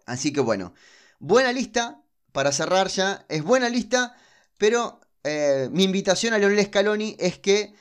Así 0.04 0.32
que 0.32 0.40
bueno, 0.40 0.74
buena 1.20 1.52
lista 1.52 2.02
para 2.32 2.50
cerrar 2.50 2.88
ya, 2.88 3.24
es 3.28 3.44
buena 3.44 3.68
lista, 3.68 4.16
pero 4.58 5.00
eh, 5.24 5.68
mi 5.72 5.84
invitación 5.84 6.34
a 6.34 6.38
Leonel 6.38 6.64
Scaloni 6.64 7.16
es 7.18 7.38
que 7.38 7.74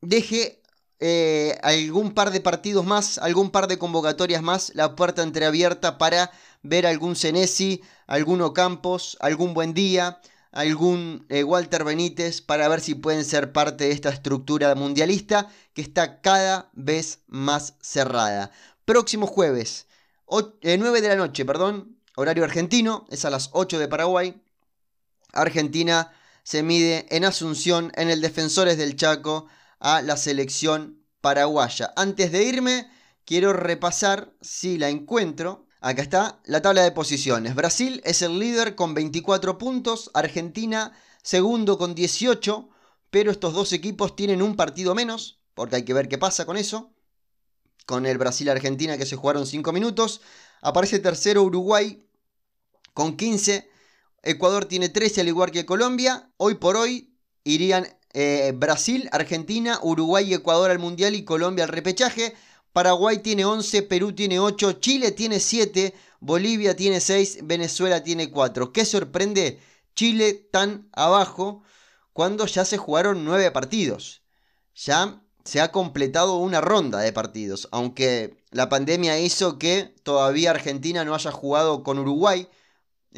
deje 0.00 0.62
algún 1.62 2.12
par 2.12 2.30
de 2.30 2.40
partidos 2.40 2.84
más, 2.84 3.18
algún 3.18 3.50
par 3.50 3.68
de 3.68 3.78
convocatorias 3.78 4.42
más, 4.42 4.72
la 4.74 4.96
puerta 4.96 5.22
entreabierta 5.22 5.98
para 5.98 6.32
ver 6.62 6.86
algún 6.86 7.14
Senesi, 7.14 7.82
algún 8.06 8.42
Ocampos, 8.42 9.16
algún 9.20 9.54
Buen 9.54 9.74
Día, 9.74 10.20
algún 10.52 11.26
eh, 11.28 11.44
Walter 11.44 11.84
Benítez 11.84 12.40
para 12.40 12.68
ver 12.68 12.80
si 12.80 12.94
pueden 12.94 13.24
ser 13.24 13.52
parte 13.52 13.84
de 13.84 13.92
esta 13.92 14.08
estructura 14.08 14.74
mundialista 14.74 15.48
que 15.74 15.82
está 15.82 16.20
cada 16.20 16.70
vez 16.72 17.20
más 17.26 17.74
cerrada. 17.80 18.50
Próximo 18.84 19.26
jueves, 19.26 19.86
9 20.28 20.58
eh, 20.62 21.02
de 21.02 21.08
la 21.08 21.16
noche, 21.16 21.44
perdón, 21.44 21.98
horario 22.16 22.44
argentino, 22.44 23.06
es 23.10 23.24
a 23.24 23.30
las 23.30 23.50
8 23.52 23.78
de 23.78 23.88
Paraguay. 23.88 24.42
Argentina 25.32 26.12
se 26.42 26.62
mide 26.62 27.06
en 27.10 27.24
Asunción, 27.24 27.92
en 27.94 28.10
el 28.10 28.20
Defensores 28.20 28.78
del 28.78 28.96
Chaco, 28.96 29.46
a 29.80 30.02
la 30.02 30.16
selección 30.16 31.04
paraguaya. 31.20 31.92
Antes 31.96 32.32
de 32.32 32.44
irme, 32.44 32.90
quiero 33.24 33.52
repasar, 33.52 34.32
si 34.40 34.78
la 34.78 34.88
encuentro, 34.88 35.66
Acá 35.80 36.02
está 36.02 36.40
la 36.44 36.60
tabla 36.60 36.82
de 36.82 36.90
posiciones. 36.90 37.54
Brasil 37.54 38.02
es 38.04 38.22
el 38.22 38.38
líder 38.40 38.74
con 38.74 38.94
24 38.94 39.58
puntos, 39.58 40.10
Argentina 40.12 40.92
segundo 41.22 41.78
con 41.78 41.94
18, 41.94 42.68
pero 43.10 43.30
estos 43.30 43.54
dos 43.54 43.72
equipos 43.72 44.16
tienen 44.16 44.42
un 44.42 44.56
partido 44.56 44.94
menos, 44.94 45.40
porque 45.54 45.76
hay 45.76 45.84
que 45.84 45.94
ver 45.94 46.08
qué 46.08 46.18
pasa 46.18 46.46
con 46.46 46.56
eso. 46.56 46.92
con 47.86 48.04
el 48.06 48.18
Brasil-Argentina 48.18 48.98
que 48.98 49.06
se 49.06 49.16
jugaron 49.16 49.46
5 49.46 49.72
minutos. 49.72 50.20
Aparece 50.60 50.98
tercero 50.98 51.42
Uruguay 51.42 52.04
con 52.92 53.16
15. 53.16 53.70
Ecuador 54.22 54.64
tiene 54.64 54.88
13 54.88 55.20
al 55.22 55.28
igual 55.28 55.50
que 55.50 55.66
Colombia. 55.66 56.30
Hoy 56.36 56.54
por 56.54 56.76
hoy 56.76 57.14
irían 57.44 57.86
eh, 58.12 58.52
Brasil, 58.54 59.08
Argentina, 59.12 59.78
Uruguay 59.82 60.30
y 60.30 60.34
Ecuador 60.34 60.70
al 60.70 60.78
Mundial 60.78 61.14
y 61.14 61.24
Colombia 61.24 61.64
al 61.64 61.70
repechaje. 61.70 62.34
Paraguay 62.72 63.18
tiene 63.18 63.44
11, 63.44 63.82
Perú 63.84 64.12
tiene 64.12 64.38
8, 64.38 64.72
Chile 64.74 65.12
tiene 65.12 65.40
7, 65.40 65.94
Bolivia 66.20 66.76
tiene 66.76 67.00
6, 67.00 67.40
Venezuela 67.44 68.02
tiene 68.02 68.30
4. 68.30 68.72
¿Qué 68.72 68.84
sorprende 68.84 69.60
Chile 69.94 70.34
tan 70.34 70.88
abajo 70.92 71.62
cuando 72.12 72.46
ya 72.46 72.64
se 72.64 72.76
jugaron 72.76 73.24
9 73.24 73.50
partidos? 73.50 74.22
Ya 74.74 75.22
se 75.44 75.60
ha 75.60 75.72
completado 75.72 76.36
una 76.36 76.60
ronda 76.60 76.98
de 76.98 77.12
partidos, 77.12 77.68
aunque 77.72 78.36
la 78.50 78.68
pandemia 78.68 79.18
hizo 79.18 79.58
que 79.58 79.94
todavía 80.02 80.50
Argentina 80.50 81.04
no 81.04 81.14
haya 81.14 81.32
jugado 81.32 81.82
con 81.82 81.98
Uruguay 81.98 82.48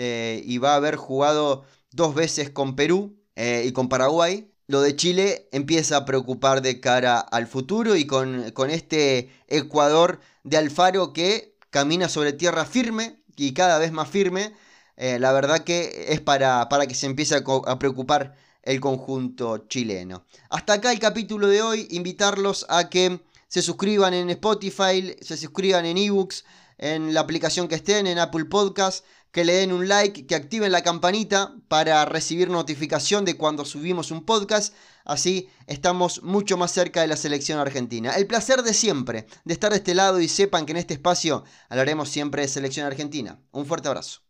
eh, 0.02 0.42
y 0.46 0.56
va 0.56 0.72
a 0.72 0.76
haber 0.76 0.96
jugado 0.96 1.64
dos 1.92 2.14
veces 2.14 2.48
con 2.48 2.74
Perú 2.74 3.20
eh, 3.36 3.64
y 3.66 3.72
con 3.72 3.90
Paraguay 3.90 4.50
lo 4.66 4.80
de 4.80 4.96
Chile 4.96 5.48
empieza 5.52 5.98
a 5.98 6.04
preocupar 6.06 6.62
de 6.62 6.80
cara 6.80 7.18
al 7.18 7.46
futuro 7.46 7.96
y 7.96 8.06
con, 8.06 8.54
este 8.70 9.28
Ecuador 9.48 10.20
de 10.44 10.56
Alfaro 10.56 11.12
que 11.12 11.56
camina 11.68 12.08
sobre 12.08 12.32
tierra 12.32 12.64
firme 12.64 13.20
y 13.36 13.52
cada 13.52 13.78
vez 13.78 13.90
más 13.90 14.08
firme, 14.08 14.54
eh, 14.96 15.18
la 15.18 15.32
verdad 15.32 15.64
que 15.64 16.06
es 16.08 16.20
para, 16.20 16.68
para 16.68 16.86
que 16.86 16.94
se 16.94 17.06
empiece 17.06 17.34
a, 17.34 17.78
preocupar 17.80 18.36
el 18.62 18.80
conjunto 18.80 19.66
chileno. 19.66 20.24
Hasta 20.48 20.74
acá 20.74 20.92
el 20.92 21.00
capítulo 21.00 21.48
de 21.48 21.62
hoy, 21.62 21.88
invitarlos 21.90 22.64
a 22.68 22.88
que 22.88 23.20
se 23.48 23.62
suscriban 23.62 24.14
en 24.14 24.30
Spotify, 24.30 25.16
se 25.20 25.36
suscriban 25.36 25.84
en 25.84 25.98
ebooks, 25.98 26.44
en 26.78 27.12
la 27.12 27.20
aplicación 27.20 27.66
que 27.66 27.74
estén, 27.74 28.06
en 28.06 28.18
Apple 28.18 28.44
Podcast 28.44 29.04
que 29.32 29.44
le 29.44 29.54
den 29.54 29.72
un 29.72 29.88
like, 29.88 30.26
que 30.26 30.34
activen 30.34 30.72
la 30.72 30.82
campanita 30.82 31.54
para 31.68 32.04
recibir 32.04 32.50
notificación 32.50 33.24
de 33.24 33.36
cuando 33.36 33.64
subimos 33.64 34.10
un 34.10 34.24
podcast. 34.24 34.74
Así 35.04 35.48
estamos 35.66 36.22
mucho 36.22 36.56
más 36.56 36.72
cerca 36.72 37.00
de 37.00 37.06
la 37.08 37.16
selección 37.16 37.58
argentina. 37.58 38.12
El 38.12 38.26
placer 38.26 38.62
de 38.62 38.74
siempre, 38.74 39.26
de 39.44 39.54
estar 39.54 39.70
de 39.70 39.78
este 39.78 39.94
lado 39.94 40.20
y 40.20 40.28
sepan 40.28 40.66
que 40.66 40.72
en 40.72 40.78
este 40.78 40.94
espacio 40.94 41.44
hablaremos 41.68 42.08
siempre 42.08 42.42
de 42.42 42.48
selección 42.48 42.86
argentina. 42.86 43.40
Un 43.52 43.66
fuerte 43.66 43.88
abrazo. 43.88 44.29